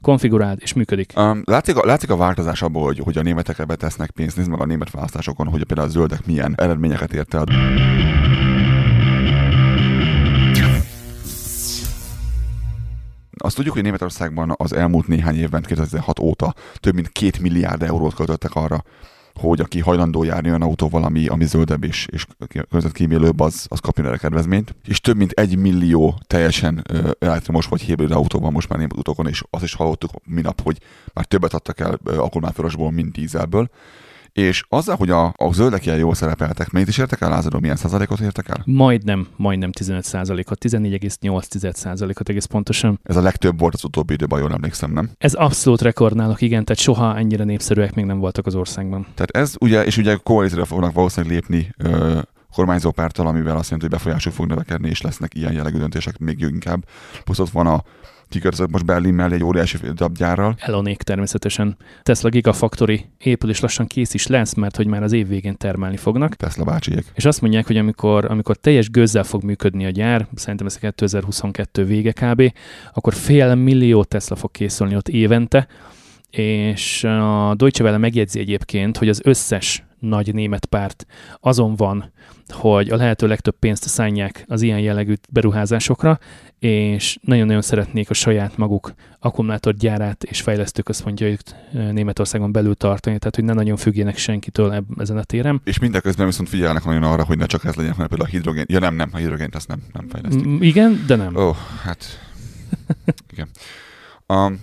konfiguráld, 0.01 0.59
és 0.61 0.73
működik. 0.73 1.13
Um, 1.15 1.41
látszik, 1.45 1.77
a, 1.77 1.85
látszik 1.85 2.09
a 2.09 2.15
változás 2.15 2.61
abból, 2.61 2.83
hogy, 2.83 2.99
hogy 2.99 3.17
a 3.17 3.21
németek 3.21 3.59
ebbe 3.59 3.75
tesznek 3.75 4.11
pénzt. 4.11 4.37
Nézd 4.37 4.49
meg 4.49 4.61
a 4.61 4.65
német 4.65 4.91
választásokon, 4.91 5.47
hogy 5.47 5.63
például 5.63 5.87
a 5.87 5.91
zöldek 5.91 6.25
milyen 6.25 6.53
eredményeket 6.57 7.13
ért 7.13 7.33
el. 7.33 7.43
Azt 13.37 13.55
tudjuk, 13.55 13.73
hogy 13.73 13.83
Németországban 13.83 14.53
az 14.57 14.73
elmúlt 14.73 15.07
néhány 15.07 15.35
évben, 15.35 15.61
2006 15.61 16.19
óta 16.19 16.53
több 16.73 16.93
mint 16.93 17.09
két 17.09 17.39
milliárd 17.39 17.83
eurót 17.83 18.13
költöttek 18.13 18.55
arra, 18.55 18.83
hogy 19.39 19.59
aki 19.59 19.79
hajlandó 19.79 20.23
járni 20.23 20.49
olyan 20.49 20.61
autóval, 20.61 21.03
ami, 21.03 21.27
ami 21.27 21.45
zöldebb 21.45 21.83
és, 21.83 22.07
és 22.11 22.25
környezetkímélőbb, 22.47 23.39
az, 23.39 23.65
az 23.69 23.79
kapjon 23.79 24.07
erre 24.07 24.17
kedvezményt. 24.17 24.75
És 24.85 25.01
több 25.01 25.17
mint 25.17 25.31
egy 25.31 25.57
millió 25.57 26.19
teljesen 26.27 26.83
elektromos 27.19 27.65
vagy 27.65 27.81
hibrid 27.81 28.11
autóban 28.11 28.51
most 28.51 28.69
már 28.69 28.77
német 28.77 28.97
utókon, 28.97 29.27
és 29.27 29.43
azt 29.49 29.63
is 29.63 29.73
hallottuk 29.73 30.11
minap, 30.25 30.61
hogy 30.61 30.77
már 31.13 31.25
többet 31.25 31.53
adtak 31.53 31.79
el 31.79 31.99
akkumulátorosból, 32.03 32.91
mint 32.91 33.11
dízelből 33.11 33.69
és 34.33 34.63
azzal, 34.69 34.95
hogy 34.95 35.09
a, 35.09 35.25
a 35.25 35.51
zöldek 35.51 35.85
ilyen 35.85 35.97
jól 35.97 36.15
szerepeltek, 36.15 36.71
mennyit 36.71 36.87
is 36.87 36.97
értek 36.97 37.21
el, 37.21 37.29
Lázadó, 37.29 37.59
milyen 37.59 37.75
százalékot 37.75 38.19
értek 38.19 38.49
el? 38.49 38.61
Majdnem, 38.65 39.27
majdnem 39.35 39.71
15 39.71 40.03
százalékot, 40.03 40.65
14,8 40.65 41.73
százalékot 41.73 42.29
egész 42.29 42.45
pontosan. 42.45 42.99
Ez 43.03 43.15
a 43.15 43.21
legtöbb 43.21 43.59
volt 43.59 43.73
az 43.73 43.83
utóbbi 43.83 44.13
időben, 44.13 44.39
jól 44.39 44.51
emlékszem, 44.51 44.91
nem? 44.91 45.09
Ez 45.17 45.33
abszolút 45.33 45.81
rekordnálok, 45.81 46.41
igen, 46.41 46.65
tehát 46.65 46.81
soha 46.81 47.17
ennyire 47.17 47.43
népszerűek 47.43 47.93
még 47.93 48.05
nem 48.05 48.19
voltak 48.19 48.45
az 48.45 48.55
országban. 48.55 49.05
Tehát 49.15 49.31
ez 49.31 49.55
ugye, 49.59 49.85
és 49.85 49.97
ugye 49.97 50.17
koalícióra 50.23 50.65
fognak 50.65 50.93
valószínűleg 50.93 51.35
lépni 51.35 51.73
ö, 51.77 52.19
kormányzó 52.53 52.91
pártal, 52.91 53.27
amivel 53.27 53.57
azt 53.57 53.69
jelenti, 53.69 53.87
hogy 53.87 53.97
befolyásuk 53.97 54.33
fog 54.33 54.47
növekedni, 54.47 54.89
és 54.89 55.01
lesznek 55.01 55.35
ilyen 55.35 55.53
jellegű 55.53 55.77
döntések 55.77 56.17
még 56.17 56.39
inkább. 56.39 56.85
Plusz 57.23 57.39
ott 57.39 57.49
van 57.49 57.67
a 57.67 57.83
kikörözött 58.29 58.71
most 58.71 58.85
Berlin 58.85 59.13
mellé 59.13 59.35
egy 59.35 59.43
óriási 59.43 59.77
dabgyárral. 59.93 60.55
Elonék 60.57 61.01
természetesen. 61.01 61.77
Tesla 62.01 62.29
Gigafactory 62.29 63.05
épül 63.17 63.49
és 63.49 63.59
lassan 63.59 63.87
kész 63.87 64.13
is 64.13 64.27
lesz, 64.27 64.53
mert 64.53 64.75
hogy 64.75 64.87
már 64.87 65.03
az 65.03 65.11
év 65.11 65.27
végén 65.27 65.57
termelni 65.57 65.97
fognak. 65.97 66.35
Tesla 66.35 66.63
bácsiék. 66.63 67.05
És 67.13 67.25
azt 67.25 67.41
mondják, 67.41 67.67
hogy 67.67 67.77
amikor, 67.77 68.25
amikor 68.25 68.55
teljes 68.55 68.89
gőzzel 68.89 69.23
fog 69.23 69.43
működni 69.43 69.85
a 69.85 69.89
gyár, 69.89 70.27
szerintem 70.35 70.67
ez 70.67 70.77
2022 70.77 71.85
vége 71.85 72.11
kb., 72.11 72.53
akkor 72.93 73.13
fél 73.13 73.55
millió 73.55 74.03
Tesla 74.03 74.35
fog 74.35 74.51
készülni 74.51 74.95
ott 74.95 75.07
évente, 75.07 75.67
és 76.29 77.03
a 77.03 77.53
Deutsche 77.55 77.83
Welle 77.83 77.97
megjegyzi 77.97 78.39
egyébként, 78.39 78.97
hogy 78.97 79.09
az 79.09 79.21
összes 79.23 79.83
nagy 80.03 80.33
német 80.33 80.65
párt 80.65 81.05
azon 81.39 81.75
van, 81.75 82.11
hogy 82.47 82.89
a 82.89 82.95
lehető 82.95 83.27
legtöbb 83.27 83.55
pénzt 83.59 83.87
szánják 83.87 84.45
az 84.47 84.61
ilyen 84.61 84.79
jellegű 84.79 85.13
beruházásokra, 85.29 86.19
és 86.59 87.17
nagyon-nagyon 87.21 87.61
szeretnék 87.61 88.09
a 88.09 88.13
saját 88.13 88.57
maguk 88.57 88.93
akkumulátorgyárát 89.19 90.23
és 90.23 90.41
fejlesztőközpontjait 90.41 91.55
Németországon 91.71 92.51
belül 92.51 92.75
tartani, 92.75 93.17
tehát 93.17 93.35
hogy 93.35 93.43
ne 93.43 93.53
nagyon 93.53 93.75
függjenek 93.75 94.17
senkitől 94.17 94.85
ezen 94.97 95.17
a 95.17 95.23
téren. 95.23 95.61
És 95.63 95.79
mindeközben 95.79 96.25
viszont 96.25 96.49
figyelnek 96.49 96.85
nagyon 96.85 97.03
arra, 97.03 97.25
hogy 97.25 97.37
ne 97.37 97.45
csak 97.45 97.63
ez 97.63 97.75
legyen, 97.75 97.93
hanem 97.93 98.07
például 98.07 98.29
a 98.29 98.31
hidrogén. 98.31 98.65
Ja 98.67 98.79
nem, 98.79 98.95
nem, 98.95 99.09
a 99.13 99.17
hidrogént 99.17 99.55
azt 99.55 99.67
nem, 99.67 99.83
nem 99.93 100.07
fejlesztik. 100.09 100.45
Igen, 100.59 101.03
de 101.07 101.15
nem. 101.15 101.35
Ó, 101.35 101.47
oh, 101.47 101.55
hát 101.83 102.05
igen. 103.31 103.47
Um, 104.27 104.59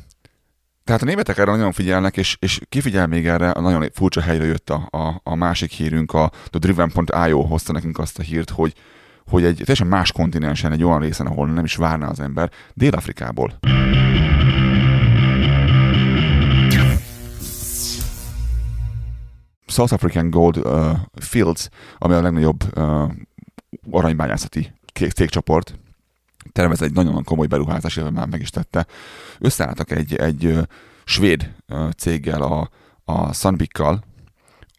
tehát 0.85 1.03
a 1.03 1.05
németek 1.05 1.39
erre 1.39 1.51
nagyon 1.51 1.73
figyelnek, 1.73 2.17
és, 2.17 2.37
és 2.41 2.61
kifigyel 2.69 3.07
még 3.07 3.27
erre, 3.27 3.51
a 3.51 3.61
nagyon 3.61 3.91
furcsa 3.93 4.21
helyre 4.21 4.45
jött 4.45 4.71
a, 4.71 4.89
a, 4.91 5.21
a 5.23 5.35
másik 5.35 5.71
hírünk, 5.71 6.13
a, 6.13 6.23
a 6.51 6.59
Driven.io 6.59 7.41
hozta 7.43 7.73
nekünk 7.73 7.99
azt 7.99 8.19
a 8.19 8.23
hírt, 8.23 8.51
hogy, 8.51 8.75
hogy 9.27 9.45
egy 9.45 9.57
teljesen 9.57 9.87
más 9.87 10.13
kontinensen, 10.13 10.73
egy 10.73 10.85
olyan 10.85 11.01
részen, 11.01 11.27
ahol 11.27 11.49
nem 11.49 11.65
is 11.65 11.77
várná 11.77 12.09
az 12.09 12.21
ember, 12.21 12.51
Dél-Afrikából. 12.75 13.59
South 19.67 19.93
African 19.93 20.31
Gold 20.31 20.57
uh, 20.57 20.91
Fields, 21.15 21.69
ami 21.99 22.15
a 22.15 22.21
legnagyobb 22.21 22.79
uh, 22.79 23.11
aranybányászati 23.91 24.73
cégcsoport, 25.15 25.79
tervez 26.53 26.83
egy 26.83 26.93
nagyon 26.93 27.25
komoly 27.25 27.47
beruházás, 27.47 27.97
illetve 27.97 28.19
már 28.19 28.29
meg 28.29 28.41
is 28.41 28.51
tette. 28.51 28.87
Összeálltak 29.39 29.91
egy, 29.91 30.15
egy 30.15 30.59
svéd 31.05 31.53
céggel, 31.97 32.43
a, 32.43 32.71
a 33.05 33.33
Sunbikkal, 33.33 34.05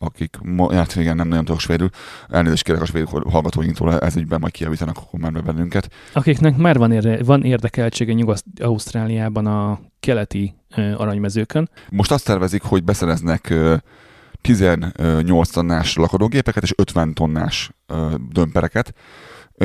akik, 0.02 0.38
hát 0.72 0.96
igen, 0.96 1.16
nem 1.16 1.28
nagyon 1.28 1.46
tudok 1.46 1.60
svédül, 1.60 1.90
elnézést 2.30 2.64
kérek 2.64 2.82
a 2.82 2.86
svéd 2.86 3.08
hallgatóinktól, 3.08 4.00
ez 4.00 4.16
ügyben 4.16 4.40
majd 4.40 4.54
kijavítanak 4.54 4.98
akkor 4.98 5.20
már 5.20 5.32
be 5.32 5.42
bennünket. 5.42 5.90
Akiknek 6.14 6.58
már 6.58 6.78
van, 6.78 6.92
érde, 6.92 7.24
van 7.24 7.44
érdekeltsége 7.44 8.14
Nyugat-Ausztráliában 8.14 9.46
a 9.46 9.80
keleti 10.00 10.56
ö, 10.76 10.94
aranymezőkön. 10.94 11.70
Most 11.90 12.12
azt 12.12 12.26
tervezik, 12.26 12.62
hogy 12.62 12.84
beszereznek 12.84 13.50
ö, 13.50 13.76
18 14.42 15.50
tonnás 15.50 15.96
lakodógépeket 15.96 16.64
és 16.64 16.74
50 16.78 17.14
tonnás 17.14 17.72
ö, 17.88 18.16
dömpereket, 18.32 18.94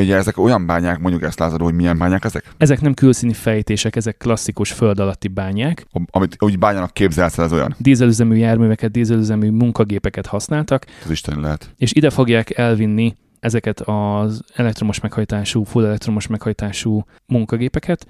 Ugye 0.01 0.17
ezek 0.17 0.39
olyan 0.39 0.67
bányák, 0.67 0.99
mondjuk 0.99 1.23
ezt 1.23 1.39
Lázadó, 1.39 1.65
hogy 1.65 1.75
milyen 1.75 1.99
bányák 1.99 2.25
ezek? 2.25 2.53
Ezek 2.57 2.81
nem 2.81 2.95
külszíni 2.95 3.33
fejtések, 3.33 3.97
ezek 3.97 4.17
klasszikus 4.17 4.73
föld 4.73 4.99
alatti 4.99 5.29
bányák. 5.29 5.87
Amit 6.11 6.37
úgy 6.39 6.59
bányának 6.59 6.93
képzelsz, 6.93 7.39
ez 7.39 7.53
olyan? 7.53 7.75
Dízelüzemű 7.79 8.37
járműveket, 8.37 8.91
dízelüzemű 8.91 9.51
munkagépeket 9.51 10.27
használtak. 10.27 10.87
Ez 11.05 11.11
Isten 11.11 11.41
lehet. 11.41 11.75
És 11.77 11.93
ide 11.93 12.11
fogják 12.11 12.59
elvinni 12.59 13.15
ezeket 13.41 13.81
az 13.81 14.43
elektromos 14.55 15.01
meghajtású, 15.01 15.65
full 15.65 15.85
elektromos 15.85 16.27
meghajtású 16.27 17.05
munkagépeket, 17.27 18.07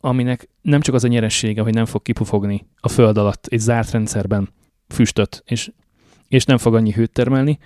aminek 0.00 0.48
nem 0.62 0.80
csak 0.80 0.94
az 0.94 1.04
a 1.04 1.08
nyeressége, 1.08 1.62
hogy 1.62 1.74
nem 1.74 1.84
fog 1.84 2.02
kipufogni 2.02 2.66
a 2.80 2.88
föld 2.88 3.18
alatt 3.18 3.46
egy 3.46 3.58
zárt 3.58 3.90
rendszerben 3.90 4.48
füstöt, 4.88 5.42
és, 5.46 5.70
és 6.28 6.44
nem 6.44 6.58
fog 6.58 6.74
annyi 6.74 6.92
hőt 6.92 7.12
termelni, 7.12 7.58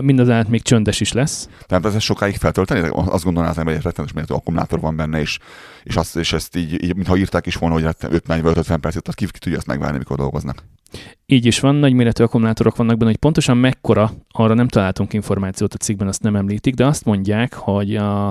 Mindazáltal 0.00 0.50
még 0.50 0.62
csöndes 0.62 1.00
is 1.00 1.12
lesz. 1.12 1.48
Tehát 1.66 1.84
ez 1.84 2.02
sokáig 2.02 2.36
feltölteni? 2.36 2.88
Azt 2.92 3.24
gondolná 3.24 3.48
az 3.48 3.58
ember, 3.58 3.72
hogy 3.72 3.82
egy 3.82 3.86
rettenetes 3.86 4.14
méretű 4.14 4.34
akkumulátor 4.34 4.80
van 4.80 4.96
benne, 4.96 5.20
és, 5.20 5.38
és, 5.82 5.96
azt, 5.96 6.16
és 6.16 6.32
ezt 6.32 6.56
így, 6.56 6.72
így, 6.72 6.94
mintha 6.94 7.16
írták 7.16 7.46
is 7.46 7.54
volna, 7.54 7.74
hogy 7.74 7.84
50 7.84 8.42
vagy 8.42 8.58
50 8.58 8.80
percet, 8.80 9.02
tehát 9.02 9.14
ki, 9.14 9.26
ki 9.26 9.38
tudja 9.38 9.58
ezt 9.58 9.66
megvárni, 9.66 9.98
mikor 9.98 10.16
dolgoznak. 10.16 10.64
Így 11.26 11.46
is 11.46 11.60
van, 11.60 11.74
nagy 11.74 11.92
méretű 11.92 12.22
akkumulátorok 12.22 12.76
vannak 12.76 12.96
benne, 12.96 13.10
hogy 13.10 13.18
pontosan 13.18 13.56
mekkora, 13.56 14.12
arra 14.30 14.54
nem 14.54 14.68
találtunk 14.68 15.12
információt 15.12 15.74
a 15.74 15.76
cikkben, 15.76 16.08
azt 16.08 16.22
nem 16.22 16.36
említik, 16.36 16.74
de 16.74 16.86
azt 16.86 17.04
mondják, 17.04 17.54
hogy 17.54 17.96
a, 17.96 18.26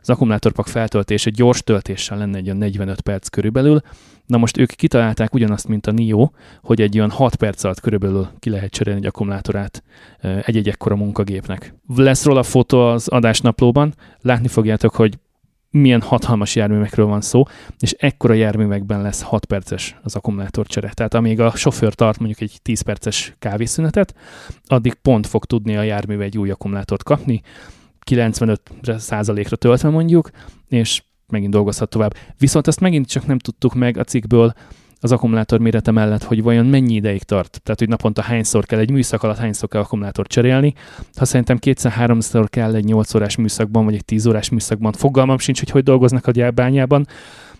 az 0.00 0.10
akkumulátorpak 0.10 0.66
feltöltése 0.68 1.30
gyors 1.30 1.62
töltéssel 1.62 2.18
lenne 2.18 2.36
egy 2.36 2.44
olyan 2.44 2.56
45 2.56 3.00
perc 3.00 3.28
körülbelül, 3.28 3.80
Na 4.26 4.36
most 4.36 4.56
ők 4.56 4.70
kitalálták 4.70 5.34
ugyanazt, 5.34 5.68
mint 5.68 5.86
a 5.86 5.90
NIO, 5.90 6.30
hogy 6.62 6.80
egy 6.80 6.98
olyan 6.98 7.10
6 7.10 7.36
perc 7.36 7.64
alatt 7.64 7.80
körülbelül 7.80 8.28
ki 8.38 8.50
lehet 8.50 8.70
cserélni 8.70 9.00
egy 9.00 9.06
akkumulátorát 9.06 9.82
egy-egy 10.20 10.68
ekkora 10.68 10.96
munkagépnek. 10.96 11.74
Lesz 11.96 12.24
róla 12.24 12.42
fotó 12.42 12.80
az 12.80 13.08
adásnaplóban, 13.08 13.94
látni 14.20 14.48
fogjátok, 14.48 14.94
hogy 14.94 15.18
milyen 15.70 16.00
hatalmas 16.00 16.54
járművekről 16.56 17.06
van 17.06 17.20
szó, 17.20 17.42
és 17.78 17.92
ekkora 17.92 18.34
járművekben 18.34 19.02
lesz 19.02 19.22
6 19.22 19.44
perces 19.44 19.96
az 20.02 20.14
akkumulátorcsere. 20.14 20.90
Tehát 20.94 21.14
amíg 21.14 21.40
a 21.40 21.50
sofőr 21.50 21.94
tart 21.94 22.18
mondjuk 22.18 22.40
egy 22.40 22.58
10 22.62 22.80
perces 22.80 23.34
kávészünetet, 23.38 24.14
addig 24.66 24.94
pont 24.94 25.26
fog 25.26 25.44
tudni 25.44 25.76
a 25.76 25.82
jármű 25.82 26.18
egy 26.18 26.38
új 26.38 26.50
akkumulátort 26.50 27.02
kapni, 27.02 27.42
95 28.00 28.60
ra 28.82 29.56
töltve 29.56 29.88
mondjuk, 29.88 30.30
és 30.68 31.02
megint 31.28 31.52
dolgozhat 31.52 31.88
tovább. 31.88 32.14
Viszont 32.38 32.66
ezt 32.66 32.80
megint 32.80 33.08
csak 33.08 33.26
nem 33.26 33.38
tudtuk 33.38 33.74
meg 33.74 33.98
a 33.98 34.04
cikkből 34.04 34.52
az 35.00 35.12
akkumulátor 35.12 35.60
mérete 35.60 35.90
mellett, 35.90 36.22
hogy 36.22 36.42
vajon 36.42 36.66
mennyi 36.66 36.94
ideig 36.94 37.22
tart. 37.22 37.60
Tehát, 37.62 37.78
hogy 37.78 37.88
naponta 37.88 38.22
hányszor 38.22 38.64
kell 38.64 38.78
egy 38.78 38.90
műszak 38.90 39.22
alatt 39.22 39.36
hányszor 39.36 39.68
kell 39.68 39.80
akkumulátort 39.80 40.28
cserélni. 40.28 40.74
Ha 41.16 41.24
szerintem 41.24 41.58
kétszer-háromszor 41.58 42.48
kell 42.48 42.74
egy 42.74 42.84
8 42.84 43.14
órás 43.14 43.36
műszakban, 43.36 43.84
vagy 43.84 43.94
egy 43.94 44.04
10 44.04 44.26
órás 44.26 44.48
műszakban, 44.48 44.92
fogalmam 44.92 45.38
sincs, 45.38 45.58
hogy 45.58 45.70
hogy 45.70 45.82
dolgoznak 45.82 46.26
a 46.26 46.30
gyárbányában, 46.30 47.06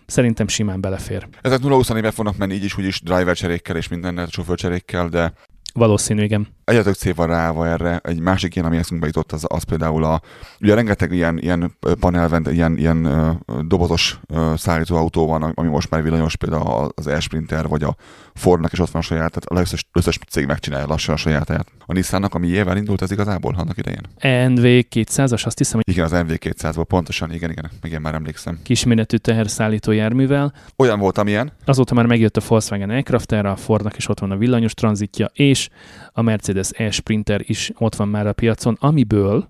szerintem 0.05 0.47
simán 0.47 0.81
belefér. 0.81 1.27
Ezek 1.41 1.59
0-20 1.63 1.97
éve 1.97 2.11
fognak 2.11 2.37
menni 2.37 2.53
így 2.53 2.63
is, 2.63 2.77
úgy 2.77 2.85
is 2.85 3.01
driver 3.01 3.35
cserékkel 3.35 3.75
és 3.75 3.87
minden 3.87 4.27
sofőrcserékkel, 4.27 5.09
de 5.09 5.33
Valószínű, 5.77 6.23
igen. 6.23 6.47
Egyetek 6.63 6.93
cél 6.93 7.13
van 7.13 7.27
ráva 7.27 7.67
erre. 7.67 7.99
Egy 8.03 8.19
másik 8.19 8.55
ilyen, 8.55 8.67
ami 8.67 8.77
eszünkbe 8.77 9.05
jutott, 9.05 9.31
az, 9.31 9.45
az 9.47 9.63
például 9.63 10.03
a, 10.03 10.21
ugye 10.61 10.73
rengeteg 10.73 11.11
ilyen, 11.11 11.37
ilyen 11.37 11.77
panelvent, 11.99 12.51
ilyen, 12.51 12.77
ilyen 12.77 13.05
uh, 13.05 13.61
dobozos 13.61 14.19
szállítóautó 14.55 15.27
van, 15.27 15.43
ami 15.43 15.67
most 15.67 15.89
már 15.89 16.03
villanyos, 16.03 16.35
például 16.35 16.91
az 16.95 17.07
Air 17.07 17.67
vagy 17.67 17.83
a 17.83 17.95
Fordnak 18.33 18.71
is 18.71 18.79
ott 18.79 18.89
van 18.89 19.01
a 19.01 19.05
saját, 19.05 19.31
tehát 19.31 19.45
a 19.45 19.59
összes, 19.59 19.87
összes 19.93 20.19
cég 20.29 20.45
megcsinálja 20.45 20.87
lassan 20.87 21.13
a 21.13 21.17
sajátját. 21.17 21.67
A 21.85 21.93
Nissannak, 21.93 22.33
ami 22.33 22.47
évvel 22.47 22.77
indult, 22.77 23.01
ez 23.01 23.11
igazából 23.11 23.55
annak 23.57 23.77
idején. 23.77 24.01
NV 24.49 24.63
200-as, 24.95 25.45
azt 25.45 25.57
hiszem, 25.57 25.81
hogy... 25.83 25.93
Igen, 25.93 26.05
az 26.05 26.11
NV 26.11 26.31
200-ból 26.39 26.85
pontosan, 26.87 27.33
igen, 27.33 27.51
igen, 27.51 27.71
igen, 27.83 28.01
már 28.01 28.13
emlékszem. 28.13 28.59
Kisméretű 28.63 29.17
teherszállító 29.17 29.91
járművel. 29.91 30.53
Olyan 30.75 30.99
volt, 30.99 31.17
amilyen. 31.17 31.51
Azóta 31.65 31.93
már 31.93 32.05
megjött 32.05 32.37
a 32.37 32.41
Volkswagen 32.47 32.89
Aircraft, 32.89 33.31
erre 33.31 33.49
a 33.49 33.55
Fordnak 33.55 33.97
is 33.97 34.09
ott 34.09 34.19
van 34.19 34.31
a 34.31 34.37
villanyos 34.37 34.73
tranzitja, 34.73 35.29
és 35.33 35.66
a 36.11 36.21
Mercedes 36.21 36.69
E-Sprinter 36.71 37.41
is 37.43 37.71
ott 37.77 37.95
van 37.95 38.07
már 38.07 38.27
a 38.27 38.33
piacon, 38.33 38.77
amiből 38.79 39.49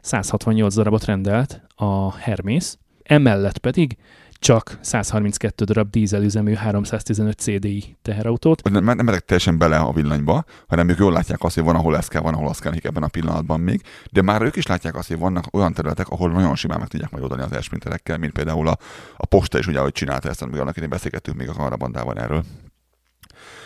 168 0.00 0.74
darabot 0.74 1.04
rendelt 1.04 1.60
a 1.74 2.16
Hermes, 2.16 2.76
emellett 3.02 3.58
pedig 3.58 3.96
csak 4.42 4.78
132 4.80 5.64
darab 5.64 5.90
dízelüzemű 5.90 6.54
315 6.54 7.38
CDI 7.38 7.96
teherautót. 8.02 8.70
Nem, 8.70 8.84
nem 8.84 8.96
megyek 8.96 9.24
teljesen 9.24 9.58
bele 9.58 9.76
a 9.76 9.92
villanyba, 9.92 10.44
hanem 10.68 10.88
ők 10.88 10.98
jól 10.98 11.12
látják 11.12 11.42
azt, 11.42 11.54
hogy 11.54 11.64
van, 11.64 11.74
ahol 11.74 11.96
ez 11.96 12.08
kell, 12.08 12.20
van, 12.20 12.34
ahol 12.34 12.48
az 12.48 12.58
kell 12.58 12.72
ebben 12.82 13.02
a 13.02 13.08
pillanatban 13.08 13.60
még, 13.60 13.82
de 14.10 14.22
már 14.22 14.42
ők 14.42 14.56
is 14.56 14.66
látják 14.66 14.94
azt, 14.94 15.08
hogy 15.08 15.18
vannak 15.18 15.44
olyan 15.52 15.72
területek, 15.72 16.08
ahol 16.08 16.30
nagyon 16.30 16.54
simán 16.54 16.78
meg 16.78 16.88
tudják 16.88 17.10
majd 17.10 17.22
oldani 17.22 17.42
az 17.42 17.52
esprinterekkel, 17.52 18.18
mint 18.18 18.32
például 18.32 18.68
a, 18.68 18.78
a 19.16 19.26
posta 19.26 19.58
is, 19.58 19.66
ugye, 19.66 19.78
ahogy 19.78 19.92
csinálta 19.92 20.28
ezt, 20.28 20.42
amikor 20.42 20.60
annak 20.60 20.76
idén 20.76 20.88
beszélgettünk 20.88 21.36
még 21.36 21.48
a 21.48 21.52
karabandával 21.52 22.18
erről. 22.18 22.44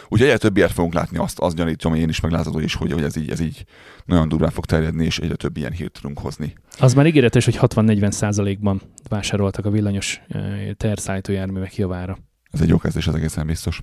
Úgyhogy 0.08 0.28
egyre 0.28 0.38
többiért 0.38 0.72
fogunk 0.72 0.94
látni, 0.94 1.18
azt, 1.18 1.38
azt 1.38 1.56
gyanítom 1.56 1.94
én 1.94 2.08
is, 2.08 2.20
meg 2.20 2.32
látható 2.32 2.58
is, 2.58 2.74
hogy, 2.74 2.92
hogy 2.92 3.02
ez, 3.02 3.16
így, 3.16 3.30
ez 3.30 3.40
így 3.40 3.64
nagyon 4.04 4.28
durván 4.28 4.50
fog 4.50 4.64
terjedni, 4.64 5.04
és 5.04 5.18
egyre 5.18 5.34
több 5.34 5.56
ilyen 5.56 5.72
hírt 5.72 5.92
tudunk 5.92 6.18
hozni. 6.18 6.54
Az 6.78 6.94
már 6.94 7.06
ígéretes, 7.06 7.44
hogy 7.44 7.58
60-40 7.60 8.10
százalékban 8.10 8.82
vásároltak 9.08 9.64
a 9.64 9.70
villanyos 9.70 10.20
terszállító 10.76 11.32
járművek 11.32 11.76
javára. 11.76 12.18
Ez 12.50 12.60
egy 12.60 12.68
jó 12.68 12.78
kezdés, 12.78 13.06
az 13.06 13.14
egészen 13.14 13.46
biztos. 13.46 13.82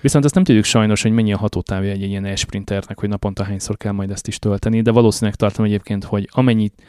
Viszont 0.00 0.24
azt 0.24 0.34
nem 0.34 0.44
tudjuk 0.44 0.64
sajnos, 0.64 1.02
hogy 1.02 1.12
mennyi 1.12 1.32
a 1.32 1.38
hatótávja 1.38 1.90
egy 1.90 2.02
ilyen 2.02 2.24
e-sprinternek, 2.24 2.98
hogy 3.00 3.08
naponta 3.08 3.44
hányszor 3.44 3.76
kell 3.76 3.92
majd 3.92 4.10
ezt 4.10 4.26
is 4.26 4.38
tölteni, 4.38 4.80
de 4.80 4.90
valószínűleg 4.90 5.34
tartom 5.34 5.64
egyébként, 5.64 6.04
hogy 6.04 6.28
amennyit 6.30 6.82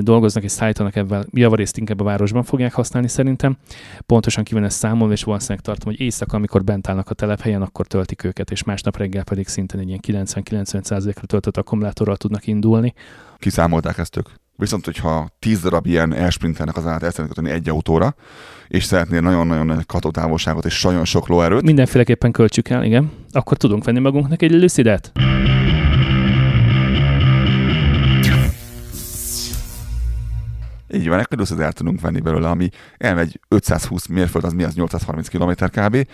dolgoznak 0.00 0.44
és 0.44 0.50
szállítanak 0.50 0.96
ebben, 0.96 1.26
javarészt 1.30 1.78
inkább 1.78 2.00
a 2.00 2.04
városban 2.04 2.42
fogják 2.42 2.72
használni 2.72 3.08
szerintem. 3.08 3.56
Pontosan 4.06 4.44
ki 4.44 4.54
van 4.54 4.64
ez 4.64 4.74
számolva, 4.74 5.12
és 5.12 5.22
valószínűleg 5.22 5.64
tartom, 5.64 5.92
hogy 5.92 6.00
éjszaka, 6.00 6.36
amikor 6.36 6.64
bent 6.64 6.88
állnak 6.88 7.10
a 7.10 7.14
telephelyen, 7.14 7.62
akkor 7.62 7.86
töltik 7.86 8.24
őket, 8.24 8.50
és 8.50 8.64
másnap 8.64 8.96
reggel 8.96 9.24
pedig 9.24 9.46
szintén 9.46 9.80
egy 9.80 9.88
ilyen 9.88 10.26
90-90%-ra 10.26 11.26
töltött 11.26 11.56
akkumulátorral 11.56 12.16
tudnak 12.16 12.46
indulni. 12.46 12.94
Kiszámolták 13.38 13.98
ezt 13.98 14.16
ők? 14.16 14.28
Viszont, 14.56 14.84
hogyha 14.84 15.28
10 15.38 15.60
darab 15.60 15.86
ilyen 15.86 16.14
elsprinternek 16.14 16.76
az 16.76 16.86
állat 16.86 17.02
el 17.02 17.10
szeretnék 17.10 17.52
egy 17.52 17.68
autóra, 17.68 18.14
és 18.68 18.84
szeretnél 18.84 19.20
nagyon-nagyon 19.20 19.66
nagy 19.66 19.86
katótávolságot 19.86 20.64
és 20.64 20.82
nagyon 20.82 21.04
sok 21.04 21.28
lóerőt. 21.28 21.62
Mindenféleképpen 21.62 22.32
költsük 22.32 22.68
el, 22.68 22.84
igen. 22.84 23.10
Akkor 23.32 23.56
tudunk 23.56 23.84
venni 23.84 23.98
magunknak 23.98 24.42
egy 24.42 24.50
Lucidet. 24.50 25.12
Így 30.92 31.08
van, 31.08 31.18
ekkor 31.18 31.60
el 31.60 31.72
tudunk 31.72 32.00
venni 32.00 32.20
belőle, 32.20 32.48
ami 32.48 32.68
elmegy 32.96 33.40
520 33.48 34.06
mérföld, 34.06 34.44
az 34.44 34.52
mi 34.52 34.62
az 34.62 34.74
830 34.74 35.28
km 35.28 35.64
kb. 35.80 36.06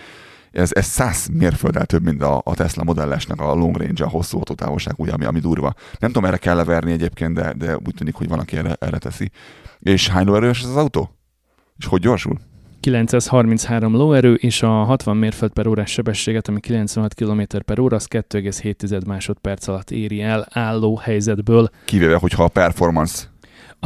Ez, 0.53 0.71
ez 0.73 0.87
100 0.87 1.29
mérfölddel 1.33 1.87
több, 1.87 2.03
mint 2.03 2.23
a, 2.23 2.41
a 2.45 2.55
Tesla 2.55 2.85
modellesnek 2.85 3.41
a 3.41 3.55
long 3.55 3.77
range, 3.77 4.05
a 4.05 4.09
hosszú 4.09 4.39
autótávolság, 4.39 4.95
ugye, 4.97 5.13
ami, 5.13 5.25
ami 5.25 5.41
durva. 5.41 5.75
Nem 5.99 6.11
tudom, 6.11 6.29
erre 6.29 6.37
kell 6.37 6.57
leverni 6.57 6.93
egyébként, 6.93 7.35
de, 7.35 7.53
de 7.53 7.77
úgy 7.77 7.95
tűnik, 7.95 8.15
hogy 8.15 8.29
van, 8.29 8.39
aki 8.39 8.57
erre, 8.57 8.77
erre 8.81 8.99
teszi. 8.99 9.31
És 9.79 10.09
hány 10.09 10.27
lóerős 10.27 10.63
ez 10.63 10.69
az 10.69 10.77
autó? 10.77 11.17
És 11.79 11.87
hogy 11.87 12.01
gyorsul? 12.01 12.39
933 12.81 13.95
lóerő, 13.95 14.35
és 14.35 14.63
a 14.63 14.69
60 14.69 15.17
mérföld 15.17 15.53
per 15.53 15.67
órás 15.67 15.91
sebességet, 15.91 16.49
ami 16.49 16.61
96 16.61 17.15
km 17.15 17.43
per 17.65 17.79
óra, 17.79 17.97
az 17.97 18.07
2,7 18.11 19.07
másodperc 19.07 19.69
alatt 19.69 19.91
éri 19.91 20.23
el 20.23 20.47
álló 20.51 20.97
helyzetből. 20.97 21.69
Kivéve, 21.85 22.17
hogyha 22.17 22.45
a 22.45 22.49
performance 22.49 23.32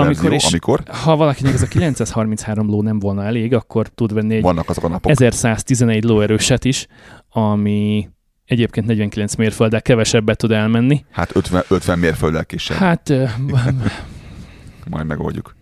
amikor 0.04 0.32
is, 0.32 0.44
amikor? 0.44 0.82
Ha 0.86 1.16
valakinek 1.16 1.54
ez 1.54 1.62
a 1.62 1.66
933 1.66 2.68
ló 2.68 2.82
nem 2.82 2.98
volna 2.98 3.24
elég, 3.24 3.54
akkor 3.54 3.88
tud 3.88 4.14
venni 4.14 4.34
egy 4.34 4.42
Vannak 4.42 4.68
azok 4.68 4.84
a 4.84 4.88
napok. 4.88 5.10
1111 5.10 6.04
lóerőset 6.04 6.64
is, 6.64 6.86
ami 7.28 8.08
egyébként 8.44 8.86
49 8.86 9.34
mérfölddel 9.34 9.82
kevesebbet 9.82 10.38
tud 10.38 10.50
elmenni. 10.50 11.04
Hát 11.10 11.36
50, 11.36 11.62
50 11.68 11.98
mérfölddel 11.98 12.44
kisebb. 12.44 12.76
Hát... 12.76 13.12
Majd 14.90 15.06
megoldjuk. 15.06 15.55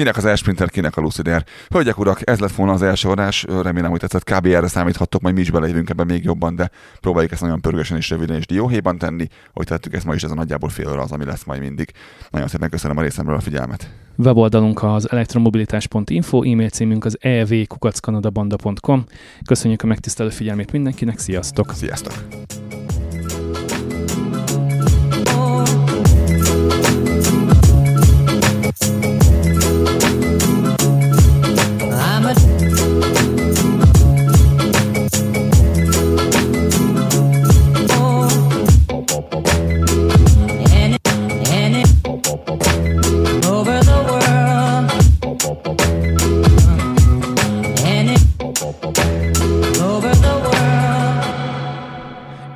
Kinek 0.00 0.16
az 0.16 0.38
Sprinter, 0.38 0.70
kinek 0.70 0.96
a 0.96 1.00
Lucid 1.00 1.28
Air. 1.28 1.44
Hölgyek, 1.68 1.98
urak, 1.98 2.20
ez 2.24 2.38
lett 2.38 2.52
volna 2.52 2.72
az 2.72 2.82
első 2.82 3.08
adás. 3.08 3.46
Remélem, 3.62 3.90
hogy 3.90 4.00
tetszett. 4.00 4.24
Kb. 4.24 4.46
erre 4.46 4.68
számíthattok, 4.68 5.20
majd 5.20 5.34
mi 5.34 5.40
is 5.40 5.50
belejövünk 5.50 5.90
ebbe 5.90 6.04
még 6.04 6.24
jobban, 6.24 6.54
de 6.54 6.70
próbáljuk 7.00 7.32
ezt 7.32 7.40
nagyon 7.40 7.60
pörgősen 7.60 7.96
és 7.96 8.10
röviden 8.10 8.36
és 8.36 8.46
dióhéjban 8.46 8.98
tenni. 8.98 9.26
Hogy 9.52 9.66
tettük 9.66 9.94
ezt 9.94 10.04
ma 10.04 10.14
is, 10.14 10.22
ez 10.22 10.30
a 10.30 10.34
nagyjából 10.34 10.68
fél 10.68 10.90
óra 10.90 11.02
az, 11.02 11.12
ami 11.12 11.24
lesz 11.24 11.44
majd 11.44 11.60
mindig. 11.60 11.92
Nagyon 12.30 12.48
szépen 12.48 12.70
köszönöm 12.70 12.96
a 12.96 13.00
részemről 13.00 13.36
a 13.36 13.40
figyelmet. 13.40 13.90
Weboldalunk 14.16 14.82
az 14.82 15.10
elektromobilitás.info, 15.10 16.42
e-mail 16.42 16.68
címünk 16.68 17.04
az 17.04 17.18
evkukackanadabanda.com. 17.20 19.04
Köszönjük 19.46 19.82
a 19.82 19.86
megtisztelő 19.86 20.28
figyelmét 20.28 20.72
mindenkinek, 20.72 21.18
sziasztok! 21.18 21.72
Sziasztok! 21.74 22.12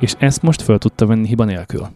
És 0.05 0.15
ezt 0.19 0.41
most 0.41 0.61
fel 0.61 0.77
tudta 0.77 1.05
venni 1.05 1.27
hiba 1.27 1.43
nélkül. 1.43 1.87